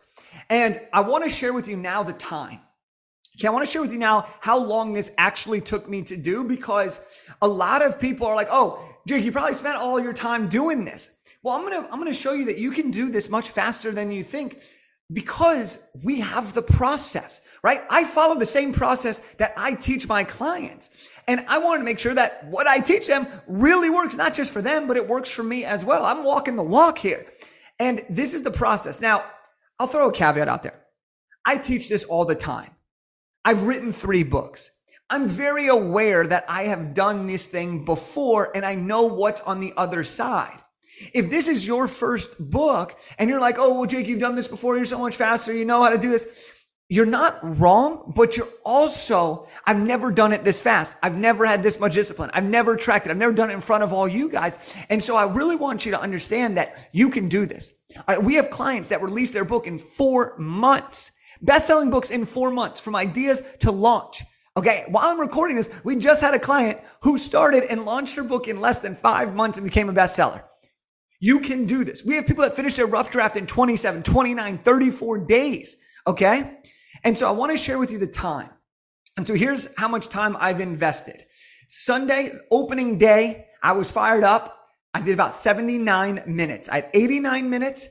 And 0.49 0.81
I 0.93 1.01
want 1.01 1.23
to 1.23 1.29
share 1.29 1.53
with 1.53 1.67
you 1.67 1.77
now 1.77 2.01
the 2.03 2.13
time. 2.13 2.59
Okay, 3.37 3.47
I 3.47 3.51
want 3.51 3.65
to 3.65 3.71
share 3.71 3.83
with 3.83 3.91
you 3.91 3.99
now 3.99 4.27
how 4.39 4.57
long 4.57 4.93
this 4.93 5.11
actually 5.19 5.61
took 5.61 5.87
me 5.87 6.01
to 6.03 6.17
do 6.17 6.43
because 6.43 7.01
a 7.43 7.47
lot 7.47 7.85
of 7.85 7.99
people 7.99 8.25
are 8.25 8.35
like, 8.35 8.47
oh, 8.49 8.83
Jake, 9.07 9.23
you 9.23 9.31
probably 9.31 9.53
spent 9.53 9.77
all 9.77 9.99
your 9.99 10.13
time 10.13 10.49
doing 10.49 10.83
this. 10.83 11.19
Well, 11.43 11.55
I'm 11.55 11.61
gonna 11.61 11.87
I'm 11.91 11.99
gonna 11.99 12.13
show 12.13 12.33
you 12.33 12.45
that 12.45 12.57
you 12.57 12.71
can 12.71 12.89
do 12.89 13.11
this 13.11 13.29
much 13.29 13.51
faster 13.51 13.91
than 13.91 14.09
you 14.09 14.23
think 14.23 14.63
because 15.13 15.89
we 16.03 16.19
have 16.19 16.53
the 16.53 16.61
process, 16.61 17.47
right? 17.63 17.83
I 17.89 18.03
follow 18.03 18.37
the 18.37 18.45
same 18.45 18.73
process 18.73 19.19
that 19.37 19.53
I 19.55 19.73
teach 19.73 20.07
my 20.07 20.23
clients. 20.23 21.07
And 21.27 21.45
I 21.47 21.57
want 21.57 21.79
to 21.79 21.85
make 21.85 21.99
sure 21.99 22.13
that 22.13 22.45
what 22.47 22.67
I 22.67 22.79
teach 22.79 23.07
them 23.07 23.27
really 23.47 23.89
works, 23.89 24.15
not 24.15 24.33
just 24.33 24.51
for 24.51 24.61
them, 24.61 24.87
but 24.87 24.97
it 24.97 25.07
works 25.07 25.29
for 25.29 25.43
me 25.43 25.65
as 25.65 25.83
well. 25.83 26.05
I'm 26.05 26.23
walking 26.23 26.55
the 26.55 26.63
walk 26.63 26.97
here. 26.97 27.25
And 27.79 28.03
this 28.09 28.33
is 28.33 28.43
the 28.43 28.51
process. 28.51 29.01
Now, 29.01 29.25
I'll 29.79 29.87
throw 29.87 30.09
a 30.09 30.11
caveat 30.11 30.47
out 30.47 30.63
there. 30.63 30.79
I 31.45 31.57
teach 31.57 31.89
this 31.89 32.03
all 32.03 32.25
the 32.25 32.35
time. 32.35 32.71
I've 33.45 33.63
written 33.63 33.93
three 33.93 34.23
books. 34.23 34.71
I'm 35.09 35.27
very 35.27 35.67
aware 35.67 36.27
that 36.27 36.43
I 36.49 36.63
have 36.63 36.93
done 36.93 37.27
this 37.27 37.47
thing 37.47 37.85
before 37.85 38.51
and 38.53 38.65
I 38.65 38.75
know 38.75 39.03
what's 39.03 39.39
on 39.41 39.61
the 39.61 39.73
other 39.77 40.03
side. 40.03 40.59
If 41.13 41.29
this 41.29 41.47
is 41.47 41.65
your 41.65 41.87
first 41.87 42.37
book 42.39 42.99
and 43.17 43.29
you're 43.29 43.39
like, 43.39 43.57
oh, 43.59 43.73
well, 43.73 43.85
Jake, 43.85 44.07
you've 44.07 44.19
done 44.19 44.35
this 44.35 44.47
before. 44.47 44.75
You're 44.75 44.85
so 44.85 44.99
much 44.99 45.15
faster. 45.15 45.53
You 45.53 45.65
know 45.65 45.81
how 45.83 45.89
to 45.89 45.97
do 45.97 46.09
this. 46.09 46.49
You're 46.89 47.05
not 47.05 47.59
wrong, 47.59 48.13
but 48.15 48.37
you're 48.37 48.47
also, 48.63 49.47
I've 49.65 49.79
never 49.79 50.09
done 50.09 50.31
it 50.31 50.45
this 50.45 50.61
fast. 50.61 50.95
I've 51.03 51.17
never 51.17 51.45
had 51.45 51.61
this 51.61 51.81
much 51.81 51.93
discipline. 51.93 52.31
I've 52.33 52.45
never 52.45 52.77
tracked 52.77 53.07
it. 53.07 53.11
I've 53.11 53.17
never 53.17 53.33
done 53.33 53.49
it 53.49 53.55
in 53.55 53.59
front 53.59 53.83
of 53.83 53.91
all 53.91 54.07
you 54.07 54.29
guys. 54.29 54.73
And 54.89 55.03
so 55.03 55.17
I 55.17 55.25
really 55.25 55.57
want 55.57 55.85
you 55.85 55.91
to 55.91 55.99
understand 55.99 56.55
that 56.57 56.87
you 56.93 57.09
can 57.09 57.27
do 57.27 57.45
this. 57.45 57.73
We 58.21 58.35
have 58.35 58.49
clients 58.49 58.87
that 58.87 59.01
release 59.01 59.31
their 59.31 59.43
book 59.43 59.67
in 59.67 59.77
four 59.77 60.35
months, 60.37 61.11
best 61.41 61.67
selling 61.67 61.89
books 61.89 62.09
in 62.09 62.23
four 62.23 62.51
months 62.51 62.79
from 62.79 62.95
ideas 62.95 63.41
to 63.59 63.71
launch. 63.71 64.23
Okay. 64.55 64.85
While 64.87 65.09
I'm 65.09 65.19
recording 65.19 65.57
this, 65.57 65.69
we 65.83 65.97
just 65.97 66.21
had 66.21 66.33
a 66.35 66.39
client 66.39 66.79
who 67.01 67.17
started 67.17 67.65
and 67.65 67.83
launched 67.83 68.15
her 68.15 68.23
book 68.23 68.47
in 68.47 68.61
less 68.61 68.79
than 68.79 68.95
five 68.95 69.35
months 69.35 69.57
and 69.57 69.65
became 69.65 69.89
a 69.89 69.93
bestseller. 69.93 70.41
You 71.19 71.39
can 71.39 71.65
do 71.65 71.83
this. 71.83 72.03
We 72.03 72.15
have 72.15 72.27
people 72.27 72.43
that 72.43 72.55
finish 72.55 72.75
their 72.75 72.85
rough 72.85 73.09
draft 73.09 73.37
in 73.37 73.47
27, 73.47 74.03
29, 74.03 74.57
34 74.57 75.17
days. 75.19 75.77
Okay. 76.05 76.57
And 77.03 77.17
so 77.17 77.27
I 77.27 77.31
want 77.31 77.51
to 77.51 77.57
share 77.57 77.79
with 77.79 77.91
you 77.91 77.97
the 77.97 78.07
time. 78.07 78.49
And 79.17 79.27
so 79.27 79.33
here's 79.33 79.75
how 79.77 79.87
much 79.87 80.09
time 80.09 80.37
I've 80.39 80.61
invested. 80.61 81.23
Sunday, 81.69 82.31
opening 82.51 82.97
day, 82.97 83.47
I 83.63 83.71
was 83.71 83.89
fired 83.89 84.23
up. 84.23 84.57
I 84.93 85.01
did 85.01 85.13
about 85.13 85.33
79 85.33 86.23
minutes. 86.27 86.69
I 86.69 86.75
had 86.75 86.89
89 86.93 87.49
minutes. 87.49 87.89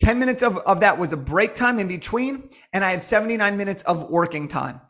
10 0.00 0.18
minutes 0.18 0.42
of, 0.42 0.58
of 0.58 0.80
that 0.80 0.98
was 0.98 1.12
a 1.12 1.16
break 1.16 1.54
time 1.54 1.78
in 1.78 1.88
between, 1.88 2.50
and 2.74 2.84
I 2.84 2.90
had 2.90 3.02
79 3.02 3.56
minutes 3.56 3.82
of 3.84 4.10
working 4.10 4.46
time. 4.46 4.80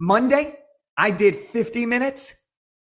Monday, 0.00 0.56
I 0.96 1.10
did 1.10 1.36
50 1.36 1.84
minutes. 1.84 2.34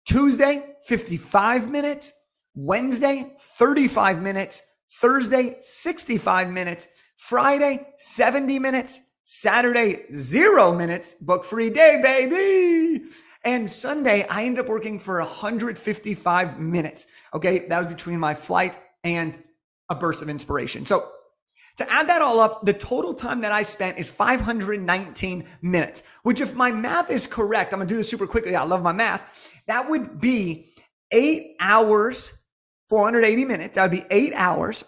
Tuesday, 0.06 0.76
55 0.88 1.70
minutes. 1.70 2.14
Wednesday, 2.58 3.34
35 3.38 4.22
minutes. 4.22 4.64
Thursday, 4.90 5.58
65 5.60 6.50
minutes. 6.50 6.88
Friday, 7.16 7.88
70 8.00 8.58
minutes. 8.58 9.00
Saturday, 9.22 10.06
zero 10.12 10.74
minutes. 10.74 11.14
Book 11.14 11.46
free 11.46 11.70
day, 11.70 12.02
baby. 12.02 13.06
And 13.44 13.70
Sunday, 13.70 14.26
I 14.28 14.44
ended 14.46 14.66
up 14.66 14.70
working 14.70 14.98
for 14.98 15.20
155 15.20 16.60
minutes. 16.60 17.06
Okay. 17.34 17.68
That 17.68 17.78
was 17.78 17.88
between 17.94 18.20
my 18.20 18.34
flight 18.34 18.80
and 19.04 19.38
a 19.90 19.96
burst 19.96 20.24
of 20.24 20.30
inspiration. 20.30 20.84
So 20.84 21.12
to 21.78 21.92
add 21.92 22.10
that 22.10 22.24
all 22.24 22.40
up, 22.40 22.66
the 22.66 22.74
total 22.74 23.14
time 23.14 23.40
that 23.42 23.52
I 23.52 23.62
spent 23.62 24.00
is 24.00 24.10
519 24.10 25.46
minutes, 25.62 26.02
which 26.24 26.42
if 26.42 26.56
my 26.56 26.72
math 26.72 27.12
is 27.12 27.28
correct, 27.28 27.72
I'm 27.72 27.80
going 27.80 27.88
to 27.88 27.94
do 27.94 27.98
this 27.98 28.10
super 28.10 28.26
quickly. 28.26 28.56
I 28.56 28.64
love 28.64 28.82
my 28.82 28.94
math. 28.94 29.52
That 29.68 29.88
would 29.88 30.20
be 30.20 30.74
eight 31.12 31.56
hours, 31.60 32.37
480 32.90 33.46
minutes. 33.46 33.76
That 33.76 33.84
would 33.84 34.00
be 34.00 34.06
eight 34.12 34.34
hours 34.36 34.84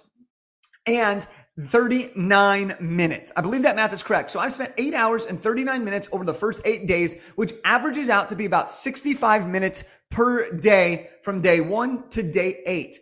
and 0.86 1.25
39 1.62 2.77
minutes. 2.79 3.34
I 3.36 3.41
believe 3.41 3.63
that 3.63 3.75
math 3.75 3.94
is 3.94 4.01
correct. 4.01 4.32
So 4.32 4.39
I've 4.39 4.53
spent 4.53 4.74
eight 4.77 4.94
hours 4.94 5.25
and 5.25 5.39
39 5.39 5.84
minutes 5.84 6.08
over 6.12 6.24
the 6.24 6.34
first 6.34 6.62
eight 6.63 6.88
days, 6.88 7.22
which 7.36 7.53
averages 7.65 8.10
out 8.10 8.29
to 8.29 8.36
be 8.36 8.46
about 8.46 8.72
65 8.72 9.50
minutes 9.50 9.84
per 10.10 10.51
day 10.51 11.10
from 11.24 11.41
day 11.41 11.60
one 11.60 12.10
to 12.12 12.24
day 12.24 12.62
eight. 12.65 13.00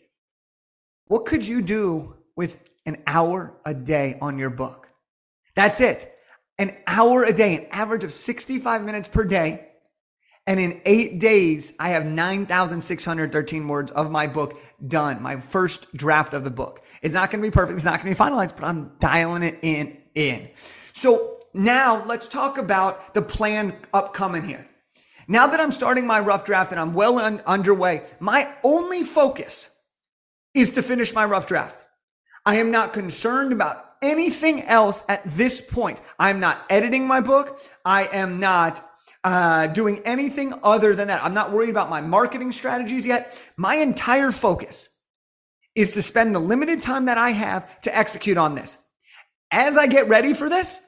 What 1.06 1.26
could 1.26 1.48
you 1.48 1.62
do 1.62 2.16
with 2.36 2.60
an 2.88 2.98
hour 3.06 3.54
a 3.66 3.74
day 3.74 4.18
on 4.22 4.40
your 4.40 4.50
book. 4.50 4.88
That's 5.56 5.82
it. 5.82 6.14
An 6.58 6.76
hour 6.88 7.26
a 7.26 7.34
day, 7.34 7.58
an 7.58 7.68
average 7.70 8.06
of 8.06 8.14
65 8.14 8.84
minutes 8.84 9.10
per 9.10 9.26
day. 9.26 9.68
And 10.48 10.62
in 10.62 10.82
eight 10.86 11.20
days, 11.20 11.74
I 11.78 11.90
have 11.90 12.06
9,613 12.06 13.68
words 13.68 13.92
of 13.92 14.10
my 14.10 14.28
book 14.28 14.58
done, 14.88 15.22
my 15.22 15.42
first 15.42 15.96
draft 15.96 16.34
of 16.34 16.46
the 16.46 16.50
book. 16.50 16.82
It's 17.02 17.14
not 17.14 17.30
going 17.30 17.44
to 17.44 17.48
be 17.48 17.52
perfect. 17.52 17.76
It's 17.76 17.86
not 17.86 18.02
going 18.02 18.16
to 18.16 18.18
be 18.18 18.30
finalized, 18.30 18.56
but 18.56 18.64
I'm 18.64 18.94
dialing 19.00 19.44
it 19.44 19.60
in, 19.62 19.98
in. 20.16 20.50
So 20.94 21.40
now 21.54 22.04
let's 22.06 22.30
talk 22.30 22.58
about 22.58 23.14
the 23.14 23.22
plan 23.22 23.78
upcoming 23.94 24.48
here. 24.48 24.66
Now 25.28 25.48
that 25.48 25.60
I'm 25.60 25.74
starting 25.74 26.08
my 26.08 26.22
rough 26.22 26.46
draft 26.46 26.72
and 26.72 26.80
I'm 26.80 26.94
well 26.94 27.20
un- 27.20 27.42
underway, 27.46 28.06
my 28.22 28.50
only 28.64 29.04
focus 29.04 29.76
is 30.54 30.72
to 30.72 30.82
finish 30.82 31.14
my 31.14 31.26
rough 31.26 31.48
draft. 31.48 31.84
I 32.46 32.56
am 32.56 32.72
not 32.72 32.94
concerned 32.94 33.52
about 33.52 33.84
anything 34.02 34.64
else 34.64 35.04
at 35.10 35.22
this 35.26 35.60
point. 35.60 36.02
I'm 36.18 36.40
not 36.40 36.66
editing 36.70 37.06
my 37.06 37.20
book. 37.20 37.60
I 37.84 38.06
am 38.06 38.40
not 38.40 38.87
uh, 39.28 39.68
doing 39.68 40.00
anything 40.06 40.54
other 40.64 40.96
than 40.96 41.10
that. 41.10 41.24
I'm 41.24 41.34
not 41.34 41.52
worried 41.52 41.70
about 41.70 41.90
my 41.90 42.02
marketing 42.02 42.52
strategies 42.52 43.06
yet. 43.06 43.42
My 43.58 43.76
entire 43.76 44.32
focus 44.32 44.90
is 45.76 45.94
to 45.94 46.02
spend 46.02 46.34
the 46.34 46.40
limited 46.40 46.82
time 46.82 47.06
that 47.06 47.18
I 47.18 47.32
have 47.32 47.82
to 47.82 47.96
execute 47.96 48.38
on 48.38 48.56
this. 48.56 48.78
As 49.52 49.78
I 49.78 49.88
get 49.88 50.08
ready 50.08 50.34
for 50.34 50.50
this, 50.50 50.80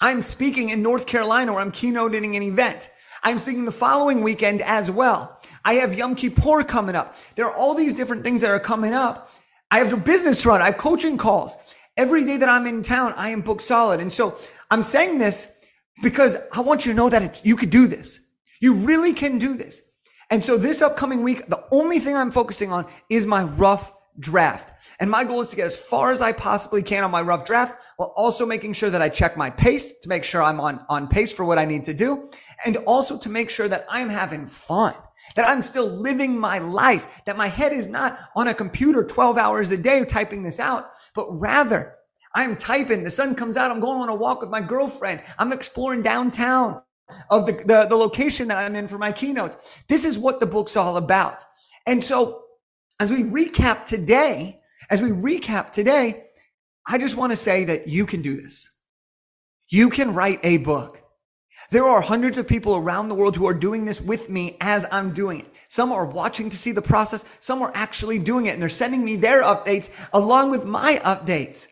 I'm 0.00 0.20
speaking 0.20 0.70
in 0.70 0.82
North 0.82 1.06
Carolina 1.06 1.52
where 1.52 1.62
I'm 1.62 1.72
keynoting 1.72 2.36
an 2.36 2.42
event. 2.42 2.90
I'm 3.22 3.38
speaking 3.38 3.64
the 3.64 3.72
following 3.72 4.22
weekend 4.22 4.60
as 4.62 4.90
well. 4.90 5.40
I 5.64 5.74
have 5.74 5.94
Yom 5.94 6.16
Kippur 6.16 6.64
coming 6.64 6.96
up. 6.96 7.14
There 7.36 7.46
are 7.46 7.54
all 7.54 7.74
these 7.74 7.94
different 7.94 8.24
things 8.24 8.42
that 8.42 8.50
are 8.50 8.60
coming 8.60 8.92
up 8.92 9.30
I 9.70 9.78
have 9.78 9.92
a 9.92 9.96
business 9.98 10.42
to 10.42 10.48
run. 10.48 10.62
I 10.62 10.66
have 10.66 10.78
coaching 10.78 11.18
calls. 11.18 11.56
Every 11.96 12.24
day 12.24 12.38
that 12.38 12.48
I'm 12.48 12.66
in 12.66 12.82
town, 12.82 13.12
I 13.16 13.30
am 13.30 13.42
booked 13.42 13.62
solid. 13.62 14.00
And 14.00 14.12
so 14.12 14.38
I'm 14.70 14.82
saying 14.82 15.18
this 15.18 15.52
because 16.02 16.36
I 16.52 16.60
want 16.60 16.86
you 16.86 16.92
to 16.92 16.96
know 16.96 17.08
that 17.08 17.22
it's, 17.22 17.44
you 17.44 17.56
could 17.56 17.70
do 17.70 17.86
this. 17.86 18.20
You 18.60 18.74
really 18.74 19.12
can 19.12 19.38
do 19.38 19.56
this. 19.56 19.82
And 20.30 20.44
so 20.44 20.56
this 20.56 20.82
upcoming 20.82 21.22
week, 21.22 21.46
the 21.46 21.64
only 21.72 21.98
thing 21.98 22.16
I'm 22.16 22.30
focusing 22.30 22.72
on 22.72 22.86
is 23.08 23.26
my 23.26 23.44
rough 23.44 23.92
draft. 24.18 24.72
And 25.00 25.10
my 25.10 25.24
goal 25.24 25.40
is 25.40 25.50
to 25.50 25.56
get 25.56 25.66
as 25.66 25.78
far 25.78 26.10
as 26.10 26.20
I 26.20 26.32
possibly 26.32 26.82
can 26.82 27.04
on 27.04 27.10
my 27.10 27.22
rough 27.22 27.46
draft 27.46 27.78
while 27.96 28.12
also 28.16 28.44
making 28.44 28.72
sure 28.72 28.90
that 28.90 29.00
I 29.00 29.08
check 29.08 29.36
my 29.36 29.48
pace 29.48 30.00
to 30.00 30.08
make 30.08 30.24
sure 30.24 30.42
I'm 30.42 30.60
on, 30.60 30.84
on 30.88 31.08
pace 31.08 31.32
for 31.32 31.44
what 31.44 31.58
I 31.58 31.64
need 31.64 31.84
to 31.84 31.94
do. 31.94 32.28
And 32.64 32.76
also 32.78 33.16
to 33.18 33.28
make 33.28 33.48
sure 33.48 33.68
that 33.68 33.86
I'm 33.88 34.08
having 34.08 34.46
fun 34.46 34.94
that 35.34 35.48
I'm 35.48 35.62
still 35.62 35.86
living 35.86 36.38
my 36.38 36.58
life, 36.58 37.06
that 37.26 37.36
my 37.36 37.48
head 37.48 37.72
is 37.72 37.86
not 37.86 38.18
on 38.34 38.48
a 38.48 38.54
computer 38.54 39.04
12 39.04 39.38
hours 39.38 39.70
a 39.70 39.76
day 39.76 40.04
typing 40.04 40.42
this 40.42 40.60
out, 40.60 40.90
but 41.14 41.26
rather 41.38 41.94
I'm 42.38 42.56
typing, 42.56 43.02
the 43.02 43.10
sun 43.10 43.34
comes 43.34 43.56
out, 43.56 43.72
I'm 43.72 43.80
going 43.80 43.98
on 43.98 44.08
a 44.08 44.14
walk 44.14 44.40
with 44.40 44.48
my 44.48 44.60
girlfriend, 44.60 45.22
I'm 45.40 45.52
exploring 45.52 46.02
downtown 46.02 46.80
of 47.30 47.46
the, 47.46 47.52
the, 47.52 47.86
the 47.88 47.96
location 47.96 48.46
that 48.46 48.58
I'm 48.58 48.76
in 48.76 48.86
for 48.86 48.96
my 48.96 49.10
keynotes. 49.10 49.82
This 49.88 50.04
is 50.04 50.20
what 50.20 50.38
the 50.38 50.46
book's 50.46 50.76
all 50.76 50.98
about. 50.98 51.42
And 51.84 52.02
so 52.02 52.44
as 53.00 53.10
we 53.10 53.24
recap 53.24 53.86
today, 53.86 54.60
as 54.88 55.02
we 55.02 55.10
recap 55.10 55.72
today, 55.72 56.26
I 56.86 56.96
just 56.96 57.16
want 57.16 57.32
to 57.32 57.36
say 57.36 57.64
that 57.64 57.88
you 57.88 58.06
can 58.06 58.22
do 58.22 58.40
this. 58.40 58.70
You 59.68 59.90
can 59.90 60.14
write 60.14 60.38
a 60.44 60.58
book. 60.58 61.02
There 61.72 61.88
are 61.88 62.00
hundreds 62.00 62.38
of 62.38 62.46
people 62.46 62.76
around 62.76 63.08
the 63.08 63.16
world 63.16 63.34
who 63.34 63.48
are 63.48 63.52
doing 63.52 63.84
this 63.84 64.00
with 64.00 64.30
me 64.30 64.56
as 64.60 64.86
I'm 64.92 65.12
doing 65.12 65.40
it. 65.40 65.52
Some 65.70 65.90
are 65.90 66.06
watching 66.06 66.50
to 66.50 66.56
see 66.56 66.70
the 66.70 66.80
process. 66.80 67.24
Some 67.40 67.62
are 67.62 67.72
actually 67.74 68.20
doing 68.20 68.46
it 68.46 68.50
and 68.50 68.62
they're 68.62 68.68
sending 68.68 69.04
me 69.04 69.16
their 69.16 69.42
updates 69.42 69.90
along 70.12 70.52
with 70.52 70.64
my 70.64 71.00
updates. 71.04 71.66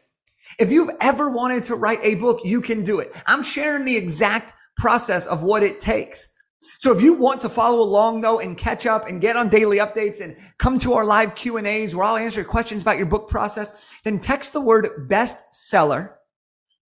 If 0.59 0.71
you've 0.71 0.91
ever 1.01 1.31
wanted 1.31 1.65
to 1.65 1.77
write 1.77 2.01
a 2.03 2.15
book, 2.17 2.41
you 2.45 2.61
can 2.61 2.83
do 2.83 3.01
it. 3.01 3.15
I'm 3.27 3.43
sharing 3.43 3.85
the 3.85 3.97
exact 3.97 4.53
process 4.77 5.27
of 5.27 5.43
what 5.43 5.63
it 5.63 5.81
takes. 5.81 6.33
So 6.81 6.95
if 6.95 7.01
you 7.01 7.15
want 7.15 7.41
to 7.41 7.49
follow 7.49 7.81
along 7.81 8.21
though 8.21 8.41
and 8.41 8.57
catch 8.57 8.87
up 8.87 9.09
and 9.09 9.21
get 9.21 9.37
on 9.37 9.49
daily 9.49 9.79
updates 9.79 10.21
and 10.21 10.37
come 10.59 10.79
to 10.81 10.93
our 10.95 11.05
live 11.05 11.35
Q 11.35 11.57
and 11.57 11.67
A's 11.67 11.95
where 11.95 12.05
I'll 12.05 12.17
answer 12.17 12.45
questions 12.45 12.83
about 12.83 12.99
your 12.99 13.07
book 13.07 13.29
process, 13.29 13.91
then 14.05 14.21
text 14.21 14.53
the 14.53 14.61
word 14.61 15.09
bestseller 15.11 16.13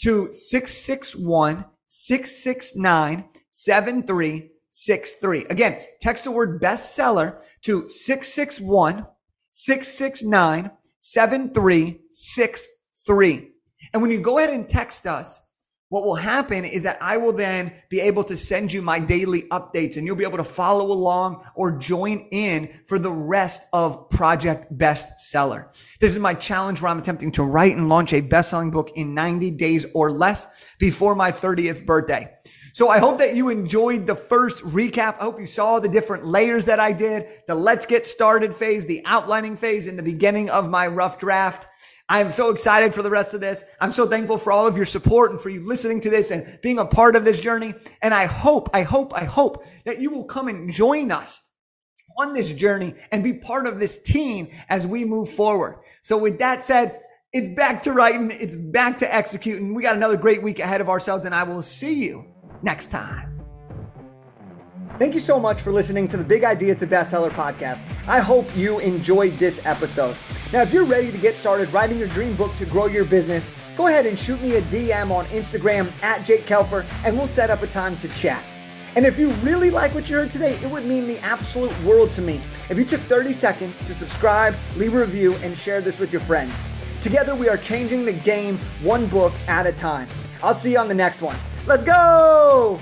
to 0.03 0.31
661 0.31 1.64
669 1.87 3.25
7363. 3.51 5.47
Again, 5.47 5.81
text 6.01 6.25
the 6.25 6.31
word 6.31 6.61
bestseller 6.61 7.40
to 7.62 7.88
661 7.88 9.07
669 13.09 13.49
7363. 13.49 13.55
And 13.94 14.03
when 14.03 14.11
you 14.11 14.21
go 14.21 14.38
ahead 14.38 14.53
and 14.53 14.68
text 14.68 15.07
us, 15.07 15.49
what 15.90 16.05
will 16.05 16.16
happen 16.16 16.66
is 16.66 16.83
that 16.83 16.99
I 17.01 17.16
will 17.16 17.33
then 17.33 17.73
be 17.88 18.01
able 18.01 18.23
to 18.25 18.37
send 18.37 18.71
you 18.71 18.83
my 18.83 18.99
daily 18.99 19.42
updates 19.44 19.97
and 19.97 20.07
you'll 20.07 20.16
be 20.16 20.25
able 20.25 20.37
to 20.37 20.44
follow 20.44 20.92
along 20.92 21.47
or 21.55 21.73
join 21.73 22.29
in 22.31 22.68
for 22.87 22.99
the 22.99 23.11
rest 23.11 23.62
of 23.73 24.11
Project 24.11 24.71
Bestseller. 24.77 25.75
This 25.99 26.12
is 26.12 26.18
my 26.18 26.35
challenge 26.35 26.83
where 26.83 26.90
I'm 26.90 26.99
attempting 26.99 27.33
to 27.33 27.42
write 27.42 27.75
and 27.75 27.88
launch 27.88 28.12
a 28.12 28.21
best-selling 28.21 28.71
book 28.71 28.90
in 28.97 29.14
90 29.14 29.53
days 29.53 29.87
or 29.94 30.12
less 30.12 30.66
before 30.79 31.14
my 31.14 31.33
30th 31.33 31.87
birthday. 31.87 32.31
So 32.75 32.90
I 32.90 32.99
hope 32.99 33.18
that 33.18 33.35
you 33.35 33.49
enjoyed 33.49 34.07
the 34.07 34.14
first 34.14 34.59
recap. 34.59 35.16
I 35.18 35.25
hope 35.25 35.40
you 35.40 35.47
saw 35.47 35.81
the 35.81 35.88
different 35.88 36.27
layers 36.27 36.66
that 36.66 36.79
I 36.79 36.92
did, 36.92 37.27
the 37.47 37.55
let's 37.55 37.87
get 37.87 38.07
started 38.07 38.55
phase, 38.55 38.85
the 38.85 39.03
outlining 39.07 39.57
phase 39.57 39.87
in 39.87 39.97
the 39.97 40.03
beginning 40.03 40.51
of 40.51 40.68
my 40.68 40.87
rough 40.87 41.18
draft. 41.18 41.66
I'm 42.11 42.33
so 42.33 42.51
excited 42.51 42.94
for 42.94 43.03
the 43.03 43.11
rest 43.11 43.35
of 43.35 43.40
this. 43.40 43.64
I'm 43.81 43.92
so 43.92 44.07
thankful 44.07 44.38
for 44.38 44.51
all 44.51 44.66
of 44.66 44.77
your 44.77 44.87
support 44.87 45.31
and 45.31 45.40
for 45.40 45.51
you 45.51 45.66
listening 45.66 46.01
to 46.03 46.11
this 46.11 46.31
and 46.31 46.59
being 46.62 46.79
a 46.79 46.87
part 46.87 47.16
of 47.16 47.25
this 47.25 47.38
journey. 47.38 47.75
And 48.01 48.14
I 48.14 48.25
hope, 48.25 48.71
I 48.73 48.83
hope, 48.83 49.14
I 49.14 49.25
hope 49.25 49.66
that 49.85 50.01
you 50.01 50.11
will 50.11 50.25
come 50.25 50.49
and 50.49 50.73
join 50.73 51.11
us 51.11 51.42
on 52.16 52.33
this 52.33 52.51
journey 52.53 52.94
and 53.12 53.23
be 53.23 53.35
part 53.35 53.66
of 53.66 53.79
this 53.79 54.03
team 54.03 54.49
as 54.71 54.87
we 54.87 55.05
move 55.05 55.29
forward. 55.29 55.81
So 56.03 56.16
with 56.16 56.38
that 56.38 56.64
said, 56.64 57.01
it's 57.35 57.51
back 57.51 57.83
to 57.83 57.92
writing. 57.92 58.31
It's 58.31 58.57
back 58.57 58.97
to 58.99 59.14
executing. 59.14 59.75
We 59.75 59.83
got 59.83 59.97
another 59.97 60.16
great 60.16 60.42
week 60.42 60.61
ahead 60.61 60.81
of 60.81 60.88
ourselves 60.88 61.27
and 61.27 61.35
I 61.35 61.42
will 61.42 61.62
see 61.62 62.07
you 62.07 62.25
next 62.62 62.87
time. 62.87 63.38
Thank 64.99 65.12
you 65.12 65.21
so 65.21 65.38
much 65.38 65.61
for 65.61 65.73
listening 65.73 66.09
to 66.09 66.16
the 66.16 66.25
Big 66.25 66.42
Idea 66.42 66.75
to 66.75 66.87
Bestseller 66.87 67.31
podcast. 67.31 67.83
I 68.09 68.18
hope 68.21 68.49
you 68.57 68.79
enjoyed 68.79 69.35
this 69.35 69.64
episode. 69.66 70.16
Now, 70.50 70.62
if 70.62 70.72
you're 70.72 70.84
ready 70.84 71.12
to 71.12 71.18
get 71.18 71.37
started 71.37 71.70
writing 71.74 71.98
your 71.98 72.08
dream 72.08 72.34
book 72.34 72.56
to 72.56 72.64
grow 72.64 72.87
your 72.87 73.04
business, 73.04 73.52
go 73.76 73.88
ahead 73.88 74.06
and 74.06 74.18
shoot 74.18 74.40
me 74.40 74.54
a 74.54 74.62
DM 74.62 75.11
on 75.11 75.26
Instagram 75.26 75.92
at 76.02 76.24
Jake 76.24 76.46
Kelfer 76.46 76.87
and 77.04 77.18
we'll 77.18 77.26
set 77.26 77.50
up 77.50 77.62
a 77.62 77.66
time 77.66 77.98
to 77.98 78.08
chat. 78.08 78.42
And 78.96 79.04
if 79.04 79.18
you 79.18 79.28
really 79.42 79.70
like 79.70 79.94
what 79.94 80.08
you 80.08 80.16
heard 80.16 80.30
today, 80.30 80.54
it 80.62 80.70
would 80.70 80.87
mean 80.87 81.06
the 81.06 81.18
absolute 81.18 81.78
world 81.82 82.12
to 82.12 82.22
me 82.22 82.40
if 82.70 82.78
you 82.78 82.87
took 82.87 83.00
30 83.00 83.34
seconds 83.34 83.78
to 83.80 83.94
subscribe, 83.94 84.56
leave 84.76 84.94
a 84.94 85.00
review, 85.00 85.34
and 85.42 85.56
share 85.56 85.82
this 85.82 85.98
with 85.98 86.12
your 86.12 86.22
friends. 86.22 86.62
Together, 87.02 87.34
we 87.34 87.50
are 87.50 87.58
changing 87.58 88.06
the 88.06 88.12
game 88.12 88.56
one 88.82 89.06
book 89.08 89.34
at 89.48 89.66
a 89.66 89.72
time. 89.72 90.08
I'll 90.42 90.54
see 90.54 90.72
you 90.72 90.78
on 90.78 90.88
the 90.88 90.94
next 90.94 91.20
one. 91.20 91.37
Let's 91.66 91.84
go! 91.84 92.80